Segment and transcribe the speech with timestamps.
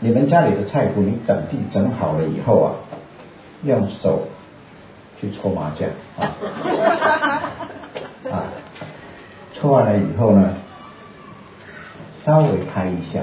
[0.00, 2.74] 你们家里的菜谱你整地整好了以后啊，
[3.64, 4.28] 用手
[5.18, 5.88] 去搓麻将
[6.18, 6.36] 啊，
[8.30, 8.44] 啊，
[9.54, 10.54] 搓完了以后呢，
[12.24, 13.20] 稍微拍一下，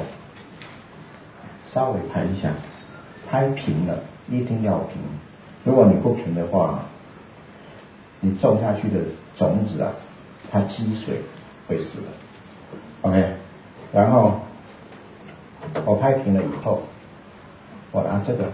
[1.71, 2.49] 稍微拍一下，
[3.29, 3.99] 拍平了，
[4.29, 4.97] 一定要平。
[5.63, 6.79] 如果你不平的话，
[8.19, 8.99] 你种下去的
[9.37, 9.91] 种子啊，
[10.51, 11.21] 它积水
[11.67, 12.07] 会死的。
[13.03, 13.35] OK，
[13.93, 14.39] 然后。
[15.85, 16.81] 我拍平了以后，
[17.91, 18.45] 我拿这个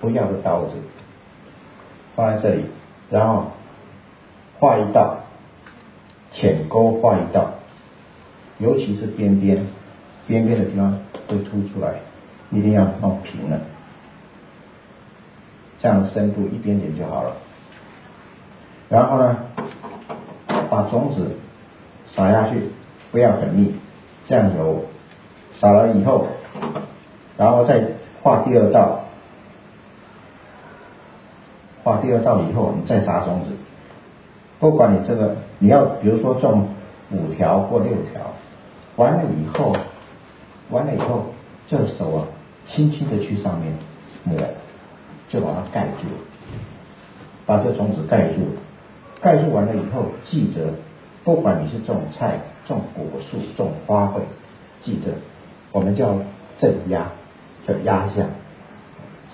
[0.00, 0.76] 不要的刀子
[2.14, 2.64] 放在这里，
[3.10, 3.52] 然后
[4.58, 5.18] 画一道
[6.32, 7.50] 浅沟，画一道，
[8.58, 9.66] 尤其是边边
[10.26, 11.96] 边边的地方会凸出来，
[12.50, 13.60] 一定要弄平了，
[15.80, 17.36] 这样深度一点点就好了。
[18.88, 19.36] 然后呢，
[20.70, 21.32] 把种子
[22.14, 22.70] 撒下去，
[23.10, 23.74] 不要很密，
[24.26, 24.84] 这样揉，
[25.60, 26.28] 撒了以后。
[27.36, 27.82] 然后再
[28.22, 29.00] 画第二道，
[31.84, 33.52] 画第二道以后，你再撒种子。
[34.58, 36.68] 不管你这个，你要比如说种
[37.10, 38.22] 五条或六条，
[38.96, 39.76] 完了以后，
[40.70, 41.26] 完了以后，
[41.68, 42.24] 这手啊，
[42.64, 43.72] 轻轻的去上面
[44.24, 44.36] 抹，
[45.28, 46.06] 就把它盖住，
[47.44, 48.40] 把这种子盖住。
[49.20, 50.70] 盖住完了以后，记得，
[51.24, 54.20] 不管你是种菜、种果树、种花卉，
[54.82, 55.12] 记得，
[55.72, 56.14] 我们叫
[56.58, 57.06] 镇压。
[57.66, 58.24] 就压一下，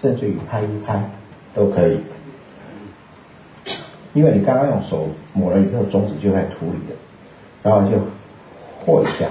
[0.01, 1.11] 甚至于拍一拍
[1.55, 2.01] 都可以，
[4.15, 6.95] 因为你刚刚用手抹了以后，种子就在土里的，
[7.63, 7.99] 然后就
[8.87, 9.29] 和一下，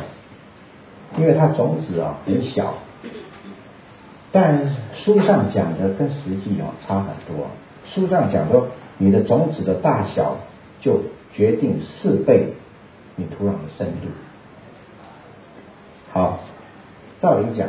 [1.17, 2.75] 因为它种子啊很小，
[4.31, 7.47] 但书上讲的跟实际啊差很多，
[7.91, 8.67] 书上讲说
[8.99, 10.37] 你的种子的大小
[10.79, 11.01] 就
[11.33, 12.53] 决定四倍
[13.15, 14.09] 你土壤的深度，
[16.11, 16.39] 好，
[17.21, 17.67] 照理讲。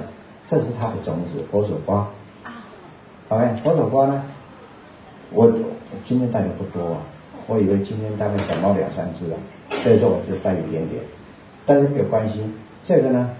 [0.48, 2.08] 这是它的种子，佛手瓜。
[3.28, 4.22] OK，佛手瓜呢？
[5.30, 5.50] 我
[6.04, 6.98] 今天带的不多啊，
[7.46, 9.38] 我以为今天大概小猫两三只啊，
[9.82, 11.02] 所以说我就带一点点。
[11.64, 12.42] 但是没有关系，
[12.84, 13.30] 这个呢，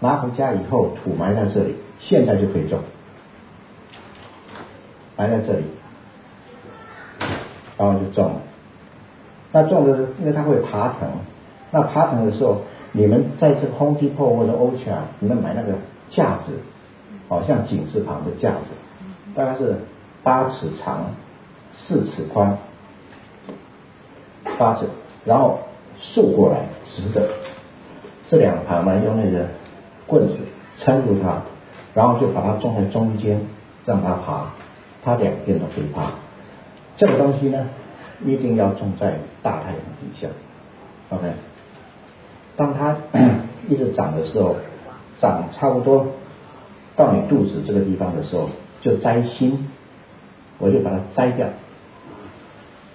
[0.00, 2.80] 拿回家以后土埋在这里，现在就可以种，
[5.16, 5.64] 埋在这里，
[7.78, 8.40] 然后就种了。
[9.52, 11.08] 那种的，因为它会爬藤，
[11.70, 12.60] 那爬藤的时候，
[12.94, 15.74] 你们在这个 Home Depot 或者 o c h a 你们买那个。
[16.10, 16.52] 架子，
[17.28, 18.66] 好像井字旁的架子，
[19.34, 19.74] 大概是
[20.22, 21.06] 八尺长，
[21.72, 22.56] 四尺宽，
[24.58, 24.84] 八尺，
[25.24, 25.60] 然后
[25.98, 27.26] 竖过来直的，
[28.28, 29.46] 这两旁呢用那个
[30.06, 30.38] 棍子
[30.78, 31.42] 撑住它，
[31.94, 33.40] 然后就把它种在中间，
[33.86, 34.50] 让它爬，
[35.02, 36.12] 它两边都可以爬。
[36.96, 37.66] 这个东西呢，
[38.24, 40.28] 一定要种在大太阳底下
[41.08, 41.32] ，OK。
[42.56, 42.96] 当它
[43.68, 44.56] 一直长的时候。
[45.20, 46.08] 长差不多
[46.96, 48.50] 到你肚子这个地方的时候，
[48.82, 49.70] 就摘心，
[50.58, 51.46] 我就把它摘掉。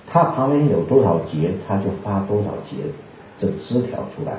[0.06, 2.78] 它旁边有多少节，它就发多少节
[3.40, 4.34] 这个枝条出来。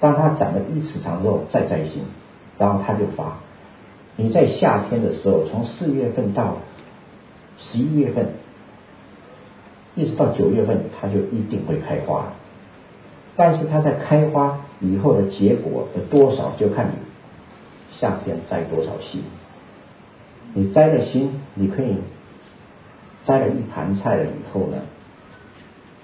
[0.00, 2.04] 当它长了一尺长之后，再摘心，
[2.56, 3.38] 然后它就发。
[4.16, 6.56] 你在夏天的时候，从四月份到
[7.58, 8.28] 十一月份，
[9.94, 12.28] 一直到九月份，它就一定会开花。
[13.36, 16.92] 但是它在开花以后的结果的多少，就看你
[17.90, 19.24] 夏天摘多少心。
[20.52, 21.96] 你摘了心，你可以
[23.24, 24.76] 摘了一盘菜了以后呢，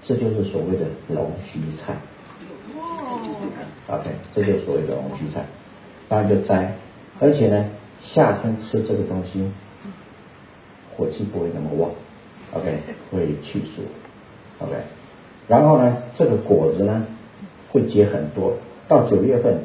[0.03, 1.95] 这就是所谓的龙须菜。
[3.87, 5.45] OK，这就是所谓的龙须菜，
[6.09, 6.75] 当然就摘。
[7.21, 7.65] 而且呢，
[8.03, 9.49] 夏天吃这个东西，
[10.97, 11.91] 火气不会那么旺。
[12.53, 13.83] OK，会去暑。
[14.59, 14.73] OK，
[15.47, 17.07] 然后呢，这个果子呢。
[17.71, 18.53] 会结很多，
[18.87, 19.57] 到九月份，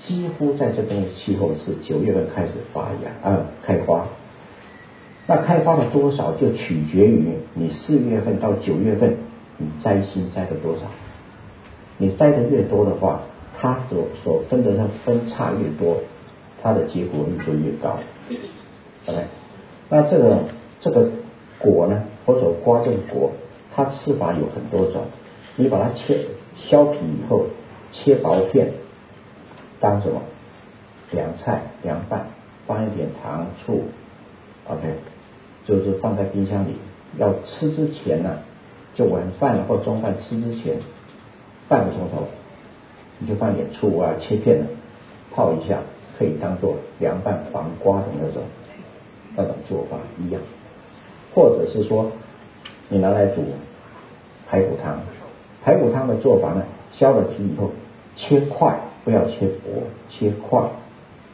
[0.00, 4.06] 几乎在这边的气候是九月份开始发芽啊开花。
[5.26, 9.16] 那开花的多少就取决于你四月份到九月份
[9.58, 10.82] 你摘心摘的多少。
[11.98, 13.22] 你摘的越多的话，
[13.58, 15.96] 它所所分的那分叉越多，
[16.62, 17.98] 它的结果率就越高。
[19.06, 19.24] OK，
[19.90, 20.38] 那这个
[20.80, 21.08] 这个
[21.58, 23.32] 果呢，或者瓜这个果，
[23.74, 25.02] 它吃法有很多种，
[25.56, 26.20] 你把它切。
[26.60, 27.46] 削皮以后
[27.92, 28.72] 切薄片，
[29.80, 30.20] 当什么
[31.12, 32.26] 凉菜凉拌，
[32.66, 33.84] 放一点糖醋
[34.66, 34.82] ，OK，
[35.64, 36.76] 就是放在冰箱里。
[37.16, 38.38] 要吃之前呢，
[38.94, 40.76] 就晚饭或中饭吃之前
[41.68, 42.28] 半个钟头，
[43.18, 44.66] 你就放点醋啊，切片的
[45.34, 45.78] 泡一下，
[46.18, 48.42] 可以当做凉拌黄瓜的那种
[49.36, 50.42] 那种做法一样。
[51.34, 52.10] 或者是说，
[52.88, 53.44] 你拿来煮
[54.48, 55.00] 排骨汤。
[55.68, 56.62] 排骨汤的做法呢，
[56.94, 57.70] 削了皮以后
[58.16, 58.74] 切块，
[59.04, 60.62] 不要切薄，切块，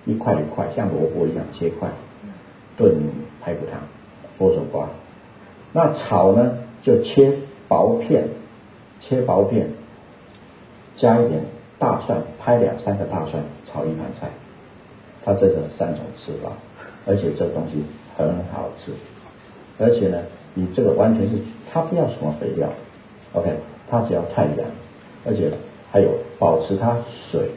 [0.07, 1.89] 一块一块像萝卜一样切块，
[2.77, 2.97] 炖
[3.41, 3.81] 排骨汤、
[4.37, 4.89] 佛手瓜。
[5.73, 7.33] 那炒呢就切
[7.69, 8.25] 薄片，
[9.01, 9.69] 切薄片，
[10.97, 11.43] 加一点
[11.79, 13.41] 大蒜，拍两三个大蒜
[13.71, 14.31] 炒一盘菜。
[15.25, 16.51] 它这个三种吃法，
[17.07, 17.85] 而且这东西
[18.17, 18.91] 很好吃，
[19.79, 20.19] 而且呢，
[20.55, 21.37] 你这个完全是
[21.73, 22.69] 它不要什么肥料
[23.33, 23.55] ，OK，
[24.01, 24.67] 它只要太阳，
[25.25, 25.53] 而且
[25.93, 26.09] 还有
[26.39, 26.97] 保持它
[27.31, 27.51] 水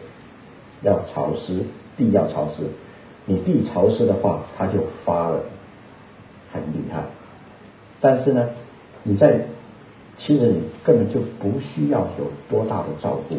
[0.84, 1.64] 要潮湿，
[1.98, 2.64] 地要潮湿，
[3.26, 5.40] 你地潮湿的话，它就发了，
[6.54, 7.04] 很厉害。
[8.00, 8.50] 但是呢，
[9.02, 9.42] 你在
[10.20, 13.38] 其实你根本就不需要有多大的照顾，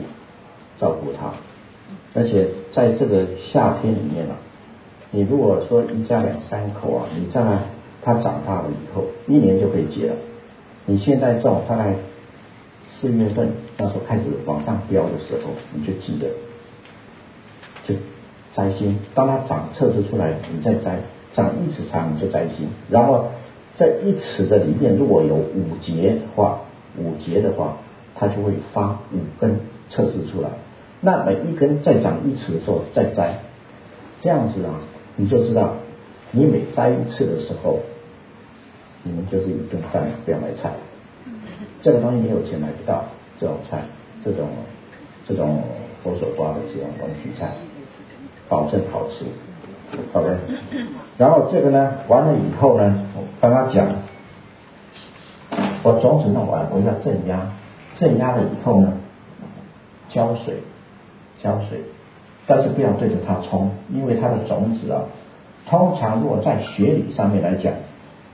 [0.80, 1.32] 照顾它。
[2.14, 4.36] 而且在这个夏天里面啊，
[5.12, 7.40] 你如果说一家两三口啊，你在
[8.02, 10.16] 它长大了以后，一年就可以结了。
[10.86, 11.94] 你现在种，大概
[12.90, 16.28] 四月份那时候开始往上飙的时候，你就记得
[17.86, 17.94] 就
[18.54, 18.98] 摘心。
[19.14, 20.98] 当它长测试出来，你再摘，
[21.34, 22.68] 长一尺长你就摘心。
[22.90, 23.28] 然后
[23.76, 26.60] 在一尺的里面，如果有五节的话，
[26.96, 27.76] 五节的话，
[28.16, 29.60] 它就会发五根
[29.90, 30.50] 测试出来。
[31.00, 33.38] 那每一根再长一尺的时候再摘，
[34.22, 34.80] 这样子啊，
[35.14, 35.74] 你就知道，
[36.32, 37.78] 你每摘一次的时候，
[39.04, 40.72] 你们就是一顿饭，不要买菜。
[41.82, 43.04] 这个东西你有钱买不到，
[43.40, 43.82] 这种菜，
[44.24, 44.48] 这种
[45.26, 45.62] 这种
[46.02, 47.50] 佛手瓜的这种东西菜，
[48.48, 49.24] 保证好吃。
[50.12, 50.36] OK，
[51.18, 53.86] 然后这个呢，完了以后呢，我刚刚讲，
[55.82, 57.52] 我种子弄完，我要镇压，
[57.98, 58.92] 镇压了以后呢，
[60.10, 60.62] 浇水。
[61.40, 61.78] 浇水，
[62.48, 65.02] 但是不要对着它冲，因为它的种子啊，
[65.68, 67.72] 通常如果在学理上面来讲，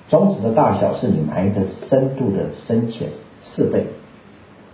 [0.09, 3.09] 种子的大小是你埋的深度的深浅
[3.43, 3.87] 四倍，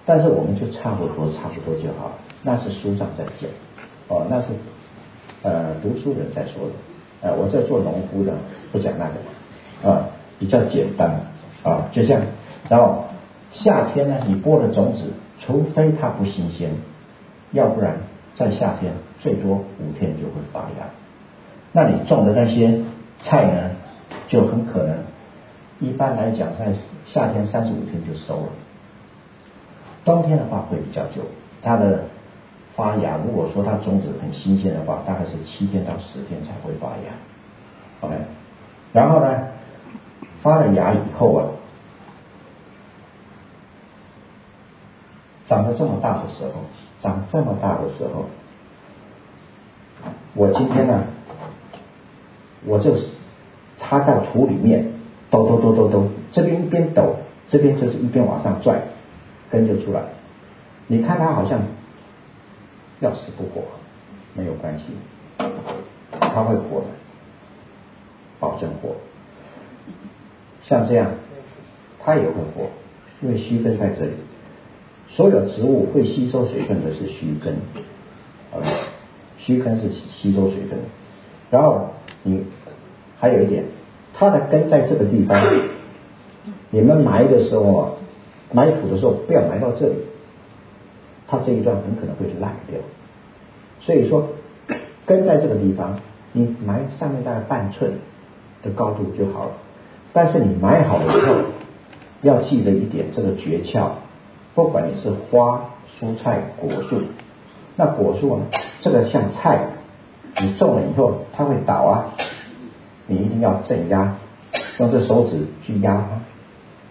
[0.05, 2.13] 但是我们就差不多差不多就好，
[2.43, 3.51] 那是书上在讲，
[4.09, 4.47] 哦，那是
[5.43, 8.33] 呃读书人在说的，呃我在做农夫的
[8.73, 9.07] 不讲那
[9.83, 11.21] 个，啊比较简单
[11.63, 12.23] 啊，就这样
[12.69, 13.05] 然后
[13.53, 15.03] 夏天呢，你播的种子，
[15.39, 16.71] 除非它不新鲜，
[17.53, 17.97] 要不然。
[18.37, 20.87] 在夏天最多五天就会发芽，
[21.73, 22.81] 那你种的那些
[23.21, 23.71] 菜呢，
[24.29, 24.97] 就很可能
[25.81, 26.73] 一般来讲在
[27.07, 28.49] 夏天三十五天就收了，
[30.05, 31.23] 冬天的话会比较久，
[31.63, 32.05] 它的
[32.77, 37.13] 发芽如果说它种子很新鲜的话，大概是七天到十天才会发芽
[38.03, 38.15] ，OK，
[38.93, 39.49] 然后呢
[40.43, 41.49] 发了芽以后啊，
[45.47, 46.53] 长得这么大的时候。
[47.03, 48.27] 长这么大的时候，
[50.35, 51.03] 我今天呢，
[52.67, 53.07] 我就是
[53.79, 54.93] 插到土里面，
[55.31, 57.17] 抖抖抖抖抖，这边一边抖，
[57.49, 58.83] 这边就是一边往上拽，
[59.51, 60.03] 根就出来。
[60.89, 61.61] 你看它好像
[62.99, 63.63] 要死不活，
[64.35, 64.87] 没有关系，
[66.19, 66.87] 它会活的，
[68.41, 68.97] 保证活。
[70.65, 71.13] 像这样，
[72.01, 72.71] 它也会活，
[73.23, 74.13] 因为须根在这里。
[75.09, 77.55] 所有植物会吸收水分的是须根，
[78.53, 78.63] 啊，
[79.39, 80.79] 须根是吸收水分。
[81.51, 81.91] 然后
[82.23, 82.45] 你
[83.19, 83.65] 还有一点，
[84.21, 85.43] 它的根在这个地方，
[86.69, 87.89] 你们埋的时候啊，
[88.53, 89.95] 埋土的时候不要埋到这里，
[91.27, 92.79] 它这一段很可能会烂掉。
[93.81, 94.29] 所以说，
[95.07, 95.99] 根在这个地方，
[96.33, 97.93] 你埋上面大概半寸
[98.63, 99.53] 的高度就好了。
[100.13, 101.35] 但是你埋好了以后，
[102.21, 103.89] 要记得一点这个诀窍。
[104.55, 107.01] 不管你是花、蔬菜、果树，
[107.75, 108.45] 那果树呢？
[108.83, 109.69] 这个像菜，
[110.43, 112.13] 你种了以后它会倒啊，
[113.11, 114.15] 你一定要镇压，
[114.79, 116.21] 用这手指去压它，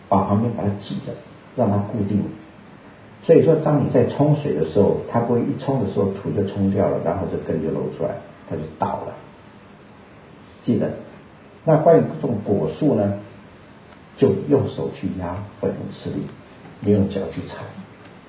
[0.10, 1.14] 把旁边把它挤着，
[1.56, 2.22] 让它固定。
[3.24, 8.10] 所以说，当你在冲水的时候，它不会一冲的时候土就冲掉了，然后这根就露出来，
[8.50, 9.14] 它就倒了。
[10.66, 10.92] 记得，
[11.64, 13.14] 那关于这种果树呢，
[14.18, 16.24] 就用手去压会很吃力。
[16.82, 17.64] 你用脚去踩，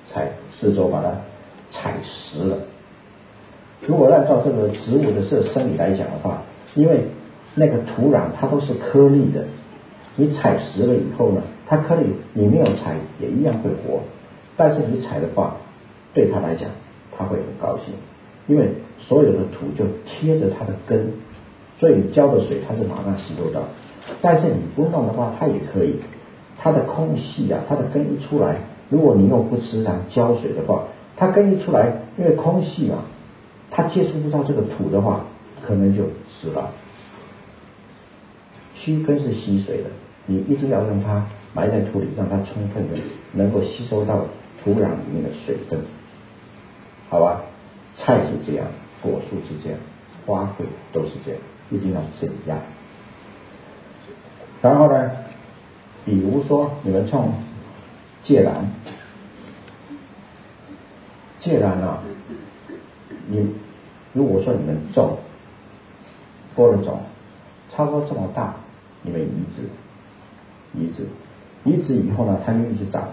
[0.09, 1.11] 踩四周把它
[1.71, 2.57] 踩实了。
[3.85, 6.43] 如果按照这个植物的这生理来讲的话，
[6.75, 7.05] 因为
[7.55, 9.45] 那个土壤它都是颗粒的，
[10.15, 14.01] 你踩实了以后呢，它颗粒你没有踩也一样会活，
[14.55, 15.57] 但是你踩的话，
[16.13, 16.69] 对它来讲
[17.17, 17.93] 它会很高兴，
[18.47, 21.11] 因为所有的土就贴着它的根，
[21.79, 23.61] 所以你浇的水它是马上吸收到。
[24.21, 25.95] 但是你不弄的话，它也可以。
[26.63, 28.57] 它的空隙啊，它的根一出来，
[28.89, 30.83] 如果你又不时常浇水的话，
[31.17, 32.97] 它根一出来，因为空隙嘛，
[33.71, 35.25] 它接触不到这个土的话，
[35.63, 36.69] 可能就死了。
[38.81, 39.89] 须根是吸水的，
[40.25, 42.97] 你一定要让它埋在土里，让它充分的
[43.33, 44.25] 能够吸收到
[44.63, 45.79] 土壤里面的水分，
[47.09, 47.41] 好吧？
[47.95, 48.65] 菜是这样，
[49.01, 49.77] 果树是这样
[50.25, 52.59] 花卉都是这样，一定要这样。
[54.61, 55.11] 然后呢，
[56.05, 57.33] 比如说你们种
[58.23, 58.71] 芥兰，
[61.39, 61.99] 芥兰啊，
[63.27, 63.55] 你
[64.13, 65.17] 如果说你们种
[66.55, 67.01] 播了种，
[67.69, 68.55] 差不多这么大，
[69.03, 69.63] 你们移植，
[70.73, 71.07] 移植，
[71.63, 73.03] 移植以后呢，它就一直长。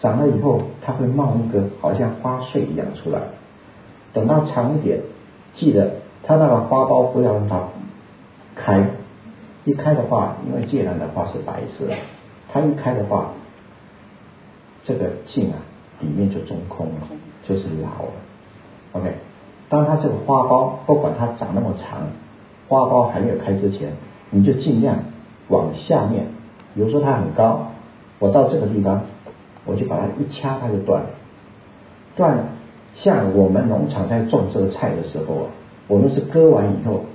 [0.00, 3.20] 长了以后，它会冒一个好像花穗一样出来。
[4.12, 5.00] 等到长一点，
[5.54, 7.60] 记得它那个花苞不要让它
[8.54, 8.86] 开。
[9.64, 11.88] 一开的话，因为芥兰的花是白色，
[12.52, 13.30] 它一开的话，
[14.82, 15.58] 这个茎啊
[16.00, 17.08] 里面就中空了，
[17.44, 18.12] 就是老了。
[18.92, 19.14] OK，
[19.68, 22.02] 当它这个花苞不管它长那么长，
[22.68, 23.92] 花苞还没有开之前，
[24.30, 24.96] 你就尽量
[25.48, 26.26] 往下面，
[26.74, 27.72] 比如说它很高，
[28.18, 29.02] 我到这个地方。
[29.66, 31.08] 我就把它一掐，它就断了。
[32.16, 32.36] 断，
[32.94, 35.46] 像我们农场在种这个菜的时候啊，
[35.88, 37.06] 我们是割完以后，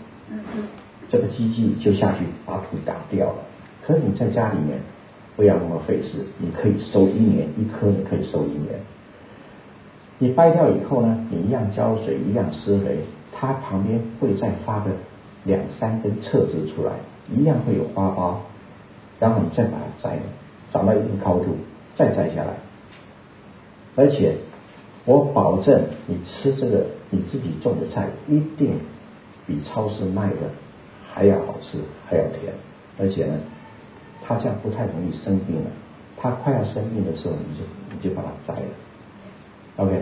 [1.09, 3.35] 这个机器就下去把土打掉了。
[3.85, 4.79] 可你在家里面
[5.35, 8.79] 不要那么费事，你可以收一年一颗，你可以收一年。
[10.17, 12.97] 你掰掉以后呢，你一样浇水，一样施肥，
[13.31, 14.89] 它旁边会再发个
[15.43, 16.93] 两三根侧枝出来，
[17.35, 18.35] 一样会有花苞，
[19.19, 20.21] 然后你再把它摘了，
[20.71, 21.55] 长到一定高度。
[21.95, 22.53] 再摘下来，
[23.97, 24.35] 而且
[25.03, 28.79] 我保证你吃这个你自己种的菜一定
[29.45, 30.37] 比超市卖的
[31.11, 32.53] 还要好吃，还要甜，
[32.97, 33.33] 而且呢，
[34.25, 35.71] 它这样不太容易生病了。
[36.15, 38.65] 它快要生病的时候，你就你就把它摘了。
[39.75, 40.01] OK，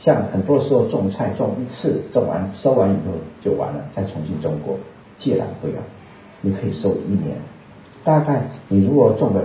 [0.00, 4.78] 像很多时候种菜种一次种完收完以后就完了，再重新种过，
[5.18, 5.76] 芥兰不要，
[6.44, 7.36] 你可以收一年。
[8.04, 9.42] 大概你如果种了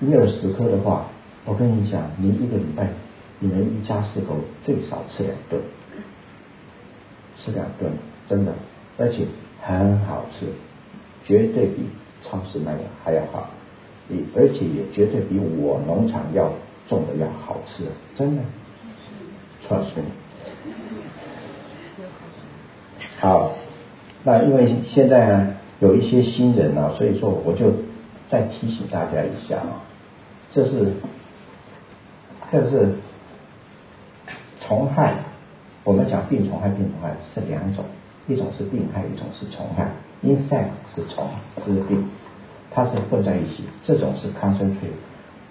[0.00, 1.06] 一二十颗的话。
[1.44, 2.86] 我跟你讲，你一个礼拜，
[3.40, 5.60] 你们一家四口最少吃两顿，
[7.36, 7.90] 吃两顿，
[8.28, 8.52] 真的，
[8.96, 9.24] 而且
[9.60, 10.46] 很好吃，
[11.24, 11.88] 绝对比
[12.22, 13.50] 超市卖的还要好，
[14.08, 16.52] 也而且也绝对比我农场要
[16.88, 18.42] 种的要好吃，真的
[19.68, 19.90] 超市。
[23.18, 23.54] 好，
[24.22, 27.72] 那因为现在呢有一些新人啊，所以说我就
[28.30, 29.82] 再提醒大家一下啊，
[30.52, 30.92] 这是。
[32.52, 32.96] 这是
[34.60, 35.14] 虫害，
[35.84, 37.82] 我们讲病虫害，病虫害是两种，
[38.28, 39.90] 一种是病害，一种是虫害。
[40.22, 41.26] insect 是虫，
[41.64, 42.06] 是病，
[42.70, 43.64] 它是混在一起。
[43.86, 45.00] 这种是 concentrate。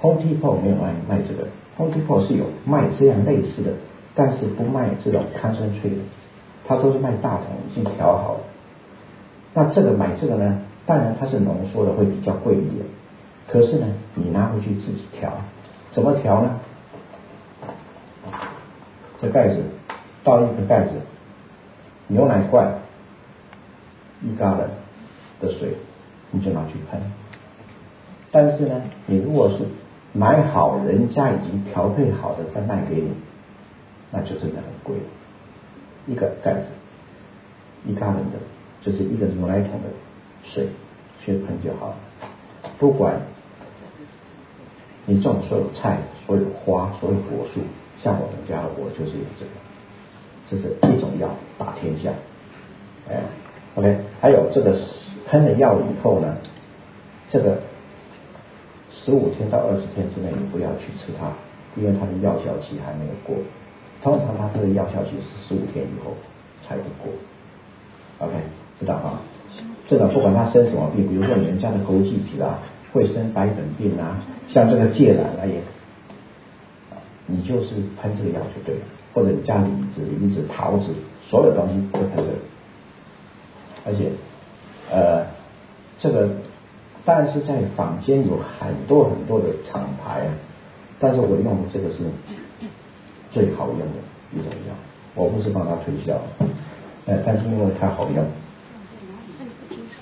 [0.01, 3.73] Home Depot 没有卖卖这个，Home Depot 是有卖这样类似的，
[4.13, 6.03] 但是不卖这种 concentrate，
[6.67, 8.39] 它都是卖大桶已经调好了。
[9.53, 12.86] 那这个买这个呢，当然它是浓缩的，会比较贵一点。
[13.48, 15.31] 可是呢，你拿回去自己调，
[15.91, 16.60] 怎么调呢？
[19.22, 19.62] 这盖子
[20.24, 20.93] 倒一个盖子，
[22.08, 22.75] 牛奶罐
[24.22, 24.70] 一嘎的
[25.39, 25.75] 的水，
[26.31, 27.01] 你就拿去喷。
[28.31, 29.65] 但是呢，你如果是
[30.13, 33.12] 买好人家已经调配好的再卖给你，
[34.12, 35.03] 那就真的很贵了。
[36.08, 36.67] 一个盖子
[37.86, 38.39] 一嘎人的，
[38.81, 39.89] 就是一个牛奶桶的
[40.43, 40.67] 水
[41.23, 41.95] 去喷就好了。
[42.77, 43.21] 不管
[45.05, 47.61] 你种所有菜、所有花、所有果树。
[48.03, 49.51] 像我们家，我就是有这个，
[50.50, 52.09] 这是一种药打天下，
[53.07, 53.21] 哎
[53.75, 54.75] ，OK，还有这个
[55.27, 56.35] 喷了药以后呢，
[57.29, 57.59] 这个
[58.91, 61.31] 十五天到二十天之内你不要去吃它，
[61.79, 63.35] 因为它的药效期还没有过，
[64.01, 66.15] 通常它这个药效期是十五天以后
[66.67, 67.13] 才会过
[68.25, 68.33] ，OK，
[68.81, 69.19] 知道吗？
[69.88, 72.59] 这个不管它生什么病，比如说你们家的枸杞子啊，
[72.91, 74.17] 会生白粉病啊，
[74.50, 75.61] 像这个芥兰啊也。
[77.27, 78.81] 你就是喷这个药就对了，
[79.13, 80.88] 或者你家李子、梨子、桃子，
[81.29, 82.29] 所有东西都喷这个。
[83.85, 84.11] 而且，
[84.91, 85.23] 呃，
[85.97, 86.29] 这个
[87.05, 90.33] 但是在坊间有很多很多的厂牌啊，
[91.00, 92.00] 但是我用的这个是
[93.31, 93.85] 最好用的
[94.33, 94.75] 一种药，
[95.15, 96.19] 我不是帮他推销，
[97.05, 98.25] 呃，但是因为它好用，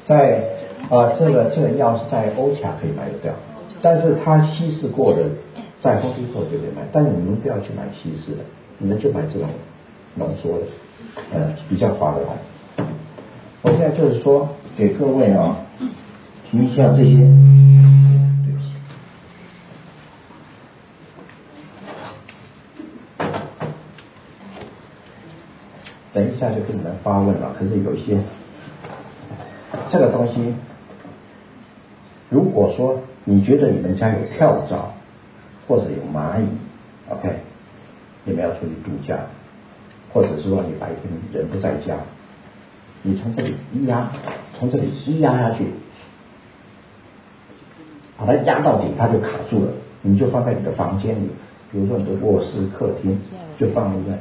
[0.10, 0.42] 在
[0.90, 3.36] 啊这个这个药是在欧卡可以买得到，
[3.80, 5.22] 但是它稀释过的。
[5.82, 8.40] 在丰富货就可以买，但是你们不要去买稀释的，
[8.80, 9.48] 你们就买这种
[10.16, 10.66] 浓缩的，
[11.32, 12.86] 呃，比较划得来。
[13.62, 15.56] 我现在就是说给各位啊，
[16.52, 17.16] 提一下这些。
[18.44, 18.74] 对不起。
[26.12, 28.18] 等一下就给你们发问了，可是有一些
[29.90, 30.54] 这个东西，
[32.30, 34.94] 如果说你觉得你们家有跳蚤。
[35.68, 36.48] 或者有蚂蚁
[37.10, 37.30] ，OK，
[38.24, 39.20] 你们要出去度假，
[40.12, 41.96] 或者是说你白天人不在家，
[43.04, 44.10] 你从这里一压，
[44.58, 45.68] 从这里一压下去，
[48.18, 49.72] 把它压到底，它就卡住了。
[50.02, 51.30] 你就放在你的房间里，
[51.72, 53.20] 比如说你的卧室、客厅，
[53.60, 54.18] 就放一个，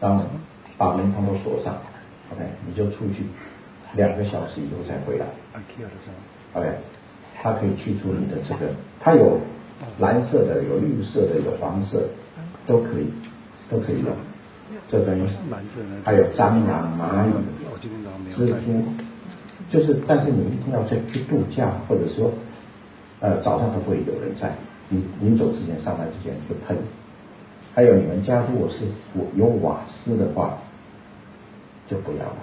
[0.00, 0.24] 然后
[0.76, 1.76] 把门窗都锁上
[2.32, 3.24] ，OK，你就出去，
[3.94, 5.26] 两个小时以后再回来
[6.54, 6.68] ，OK，
[7.42, 9.38] 它可以去除你的这个，它有
[9.98, 12.02] 蓝色的、有绿色的、有黄色，
[12.66, 13.06] 都可以，
[13.70, 14.12] 都可以用。
[14.88, 15.22] 这等于
[16.04, 17.32] 还有蟑螂、蚂蚁、
[18.34, 18.84] 蜘蛛，
[19.70, 22.32] 就是，但是你一定要去去度假，或者说，
[23.20, 24.52] 呃，早上都不会有人在。
[24.88, 26.76] 你临走之前，上班之前就喷。
[27.74, 28.84] 还有你们家如果是
[29.36, 30.58] 有瓦斯的话，
[31.88, 32.36] 就不要了。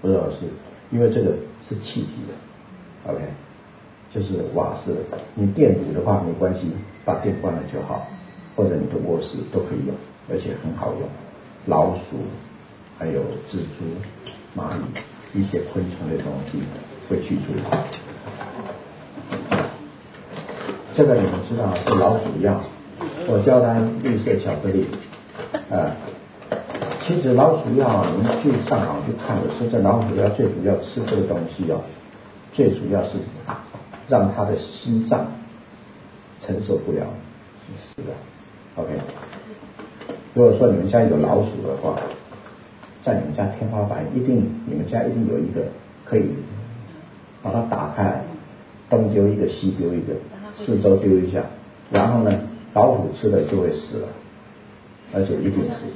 [0.00, 0.36] 不知道是
[0.90, 1.32] 因为这个
[1.68, 3.20] 是气体的，OK，
[4.14, 4.96] 就是瓦斯。
[5.34, 6.66] 你电炉的话没关系，
[7.04, 8.06] 把电关了就好，
[8.54, 9.94] 或者你的卧室都可以用，
[10.30, 11.08] 而且很好用。
[11.66, 12.16] 老鼠，
[12.98, 13.84] 还有蜘蛛、
[14.56, 14.76] 蚂
[15.32, 16.58] 蚁一些昆虫的东西
[17.08, 17.52] 会去除。
[20.94, 22.60] 这个你们知道是老鼠药，
[23.28, 24.86] 我叫它绿色巧克力。
[25.70, 25.96] 啊，
[27.06, 31.80] 其实老鼠药，你们去上网去看的是，这老鼠药最主要吃这个东西哦，
[32.52, 33.18] 最主要是
[34.08, 35.26] 让它的心脏
[36.40, 37.06] 承受不了，
[37.80, 38.12] 死的。
[38.76, 38.90] OK，
[40.34, 41.98] 如果说你们家有老鼠的话，
[43.04, 45.62] 在你们家天花板一定，你们家一定有一个
[46.04, 46.30] 可以
[47.42, 48.22] 把它打开，
[48.88, 50.14] 东丢一个西丢一个。
[50.54, 51.42] 四周丢一下，
[51.90, 52.30] 然后呢，
[52.74, 54.08] 老虎吃了就会死了，
[55.14, 55.86] 而且一定死。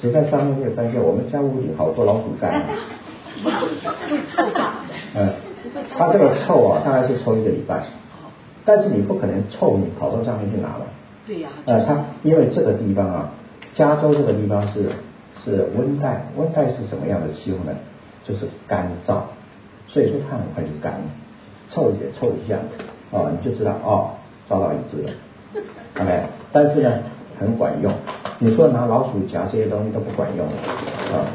[0.00, 2.62] 死在上面没有发现，我们家屋里好多老鼠干。
[3.42, 3.50] 会
[4.30, 4.84] 臭吧？
[5.14, 5.32] 嗯，
[5.96, 7.84] 它这个臭啊，大概是臭一个礼拜。
[8.64, 10.86] 但是你不可能臭，你跑到上面去拿了。
[11.26, 11.48] 对呀。
[11.64, 13.30] 呃，它因为这个地方啊，
[13.74, 14.90] 加州这个地方是
[15.44, 17.72] 是温带，温带是什么样的气候呢？
[18.24, 19.22] 就是干燥，
[19.88, 21.00] 所以说它很快就干了，
[21.70, 22.56] 臭一点，臭一下。
[23.10, 24.10] 哦，你就知道哦，
[24.48, 25.10] 抓到一只了
[26.00, 26.22] ，OK，
[26.52, 27.00] 但是呢，
[27.38, 27.92] 很管用。
[28.38, 31.26] 你说拿老鼠夹这些东西都不管用啊。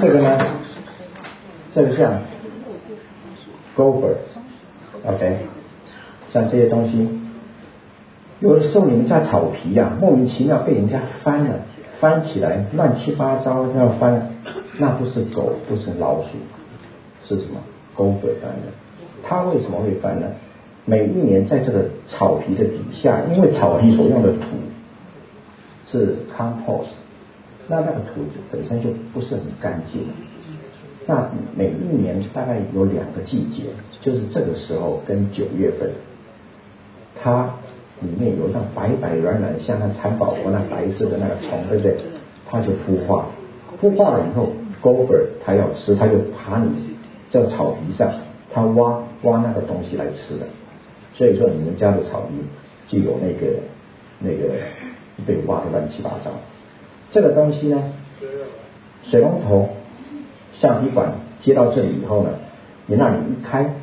[0.00, 0.46] 这个呢，
[1.72, 2.12] 这个像
[3.76, 5.38] Gopher，OK，
[6.32, 7.08] 像这些东西，
[8.40, 11.60] 有的时候你们家草皮呀，莫名其妙被人家翻了，
[12.00, 14.30] 翻起来乱七八糟要翻，
[14.78, 16.28] 那不是狗，不是老鼠，
[17.28, 17.60] 是什么
[17.94, 18.72] 狗腿翻的。
[19.22, 20.26] 它为什么会翻呢？
[20.86, 24.40] 每一年在这个草皮的底下，因为草皮所用的土
[25.90, 26.88] 是 compost，
[27.68, 28.20] 那那个土
[28.52, 30.02] 本身就不是很干净。
[31.06, 33.64] 那每一年大概有两个季节，
[34.02, 35.90] 就是这个时候跟九月份，
[37.22, 37.50] 它
[38.00, 41.96] 里面有那白白软软像那蚕宝宝那白色的那个虫，对不对？
[42.46, 43.26] 它就孵化，
[43.80, 46.94] 孵化了以后，gopher 它要吃，它就爬你
[47.30, 48.12] 这草皮上。
[48.52, 50.46] 它挖挖那个东西来吃的，
[51.14, 52.34] 所以说你们家的草地
[52.88, 53.54] 就有那个
[54.18, 54.54] 那个
[55.24, 56.30] 被挖的乱七八糟。
[57.10, 57.92] 这个东西呢，
[59.04, 59.68] 水龙头
[60.56, 62.30] 橡皮管接到这里以后呢，
[62.86, 63.74] 你那里一开，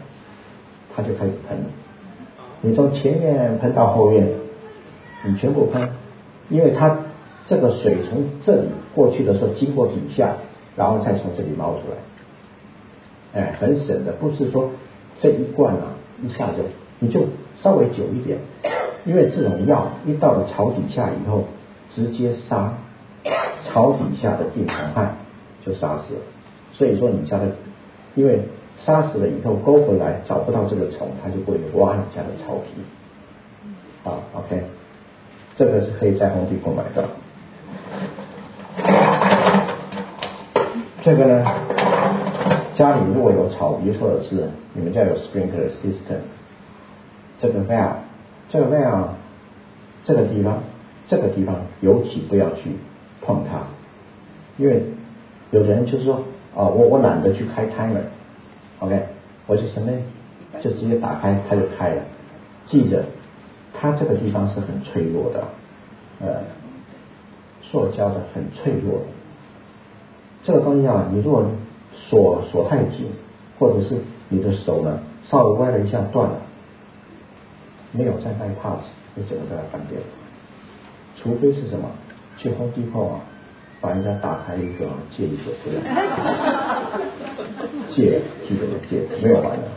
[0.96, 1.64] 它就开始喷了。
[2.62, 4.28] 你从前面喷到后面，
[5.26, 5.90] 你全部喷，
[6.50, 6.98] 因为它
[7.48, 10.36] 这个水从这里过去的时候经过底下，
[10.76, 13.42] 然后再从这里冒出来。
[13.42, 14.70] 哎，很省的，不是说
[15.22, 16.64] 这一罐啊，一下就
[17.04, 17.26] 你就
[17.64, 18.38] 稍微久一点，
[19.06, 21.46] 因为这种药一到了草底下以后，
[21.90, 22.76] 直接杀
[23.66, 25.16] 草底下的病虫害，
[25.66, 26.20] 就杀死了。
[26.74, 27.48] 所以说你家的，
[28.14, 28.42] 因为
[28.86, 32.84] 杀死了以后勾回来找不到这个虫，它就会挖你家的草皮。
[34.04, 34.62] 啊，OK，
[35.58, 37.04] 这个是可以在红地购买的。
[41.04, 41.46] 这个呢？
[42.76, 46.22] 家里如果有草皮，或者是你们家有 sprinkler system，
[47.42, 47.96] 这个 valve，
[48.50, 49.08] 这个 valve，
[50.06, 50.60] 这个地方，
[51.08, 52.70] 这个地方尤其不要去
[53.20, 53.64] 碰它，
[54.58, 54.84] 因为
[55.50, 56.18] 有的人就是说，
[56.56, 59.08] 啊，我我懒得去开 timer，OK，
[59.48, 59.92] 我就什么，
[60.62, 62.04] 就直接打开它就开了。
[62.68, 63.04] 记着，
[63.74, 65.44] 它这个地方是很脆弱的，
[66.20, 66.44] 呃，
[67.64, 69.02] 塑胶的很脆弱，
[70.44, 71.44] 这个东西啊，你如果
[71.96, 73.08] 锁锁太紧，
[73.58, 73.96] 或者是
[74.30, 76.36] 你的手呢稍微歪了一下断了，
[77.92, 78.82] 没有再卖 pass，
[79.16, 79.98] 你整个都要翻掉。
[81.18, 81.90] 除非是什么，
[82.38, 83.20] 去 Home Depot 啊，
[83.80, 85.84] 把人家打开一个借一个这样，
[87.90, 89.68] 借 记得借，没有完的。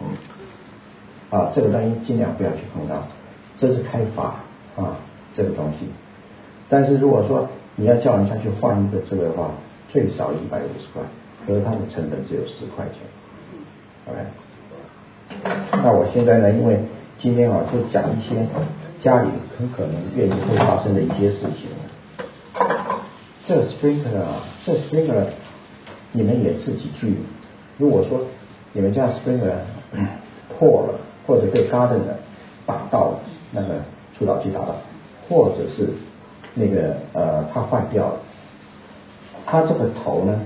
[0.00, 3.06] 嗯，啊，这个东西尽量不要去碰到，
[3.58, 4.40] 这是开发
[4.76, 4.96] 啊，
[5.36, 5.88] 这个东西。
[6.68, 9.50] 但是如果说你要叫人家去换一个这个的话，
[9.90, 11.02] 最少一百五十块，
[11.46, 13.02] 可是它的成本只有十块钱。
[14.06, 14.18] OK，
[15.72, 16.78] 那我现在呢，因为
[17.18, 18.46] 今天啊，就讲一些
[19.00, 21.68] 家里很可能愿意会发生的一些事情。
[23.46, 25.24] 这 sprinkler 啊，这 sprinkler
[26.12, 27.14] 你们也自己去。
[27.76, 28.20] 如果说
[28.72, 29.52] 你们家 sprinkler
[30.58, 30.94] 破了，
[31.26, 31.98] 或者被 garden
[32.64, 33.20] 打到了
[33.52, 33.82] 那个
[34.16, 34.76] 除草剂打到，
[35.28, 35.90] 或者是
[36.54, 38.16] 那个呃它坏掉了，
[39.44, 40.40] 它这个头呢，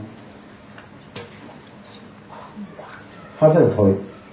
[3.39, 3.89] 它这个头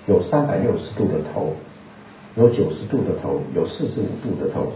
[0.07, 1.53] 有三百六十度的头，
[2.35, 4.71] 有九十度的头，有四十五度的头，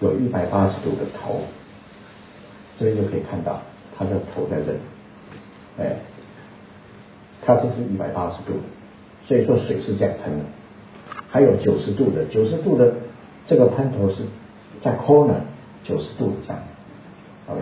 [0.00, 1.40] 有一百八十度的头。
[2.78, 3.60] 这边就可以看到
[3.96, 4.78] 它的头在这里，
[5.78, 5.96] 哎，
[7.44, 8.58] 它这是一百八十度，
[9.26, 10.44] 所以说水是这样喷的。
[11.28, 12.94] 还有九十度的，九十度的
[13.48, 14.22] 这个喷头是
[14.80, 15.40] 在 corner
[15.82, 16.62] 九十度这样
[17.48, 17.60] ，OK。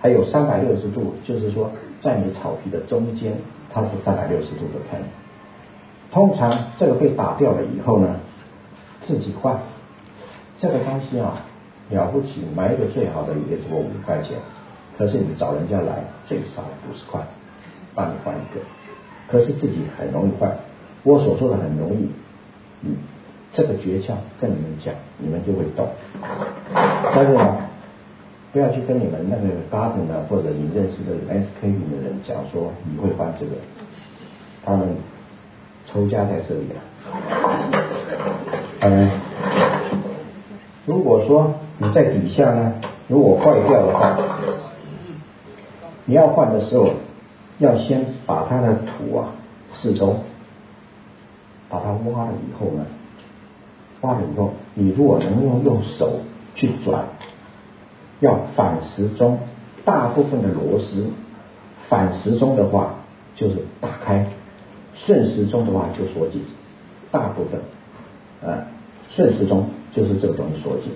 [0.00, 3.34] 还有三百六十度，就是说在你草皮的中间，
[3.72, 5.00] 它是三百六十度的喷。
[6.10, 8.16] 通常这个被打掉了以后呢，
[9.06, 9.58] 自己换
[10.58, 11.44] 这个东西啊。
[11.90, 14.36] 了不起，买一个最好的也就五块钱，
[14.96, 17.20] 可是你找人家来最少五十块，
[17.96, 18.60] 帮你换一个，
[19.26, 20.56] 可是自己很容易换。
[21.02, 22.08] 我所说的很容易，
[22.82, 22.94] 嗯，
[23.52, 25.88] 这个诀窍跟你们讲，你们就会懂。
[27.12, 27.56] 但是呢，
[28.52, 33.52] 不要去跟你们那个 garden 的或者你认识的 SKP 的人讲说你会换这个，
[34.64, 34.94] 他们
[35.92, 36.80] 仇家在这里了。
[38.80, 39.10] OK，
[40.86, 41.54] 如果说。
[41.82, 42.74] 你在底下呢，
[43.08, 44.14] 如果坏掉的话，
[46.04, 46.90] 你要换的时候，
[47.58, 49.32] 要先把它的土啊
[49.74, 50.16] 四周
[51.70, 52.84] 把它挖了以后呢，
[54.02, 56.20] 挖了以后，你如果能用用手
[56.54, 57.04] 去转，
[58.20, 59.38] 要反时钟，
[59.86, 61.06] 大部分的螺丝
[61.88, 62.96] 反时钟的话
[63.36, 64.26] 就是打开，
[65.06, 66.42] 顺时钟的话就锁紧，
[67.10, 67.60] 大部分
[68.48, 68.66] 啊
[69.10, 70.92] 顺时钟就是这个东西锁紧。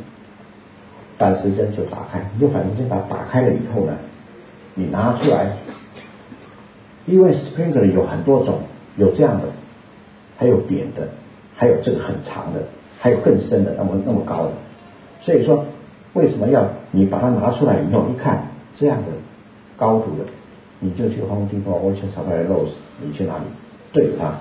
[1.17, 3.93] 反时针就打开，你用反时针把它打开了以后呢，
[4.75, 5.53] 你拿出来，
[7.07, 8.59] 因为 sprinkler 有很多种，
[8.97, 9.45] 有这样的，
[10.37, 11.09] 还有扁的，
[11.55, 12.61] 还有这个很长的，
[12.99, 14.53] 还有更深的，那么那么高的。
[15.23, 15.65] 所以说，
[16.15, 19.13] 为什么要你把它拿出来以后一看这样的
[19.77, 20.25] 高度的，
[20.81, 23.45] 你就去 Home Depot 或者 Supply Rose，你去哪里
[23.95, 24.35] 对它，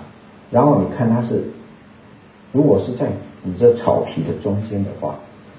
[0.52, 1.46] 然后你看它是，
[2.52, 3.08] 如果是在
[3.44, 5.16] 你这草皮的中间的话。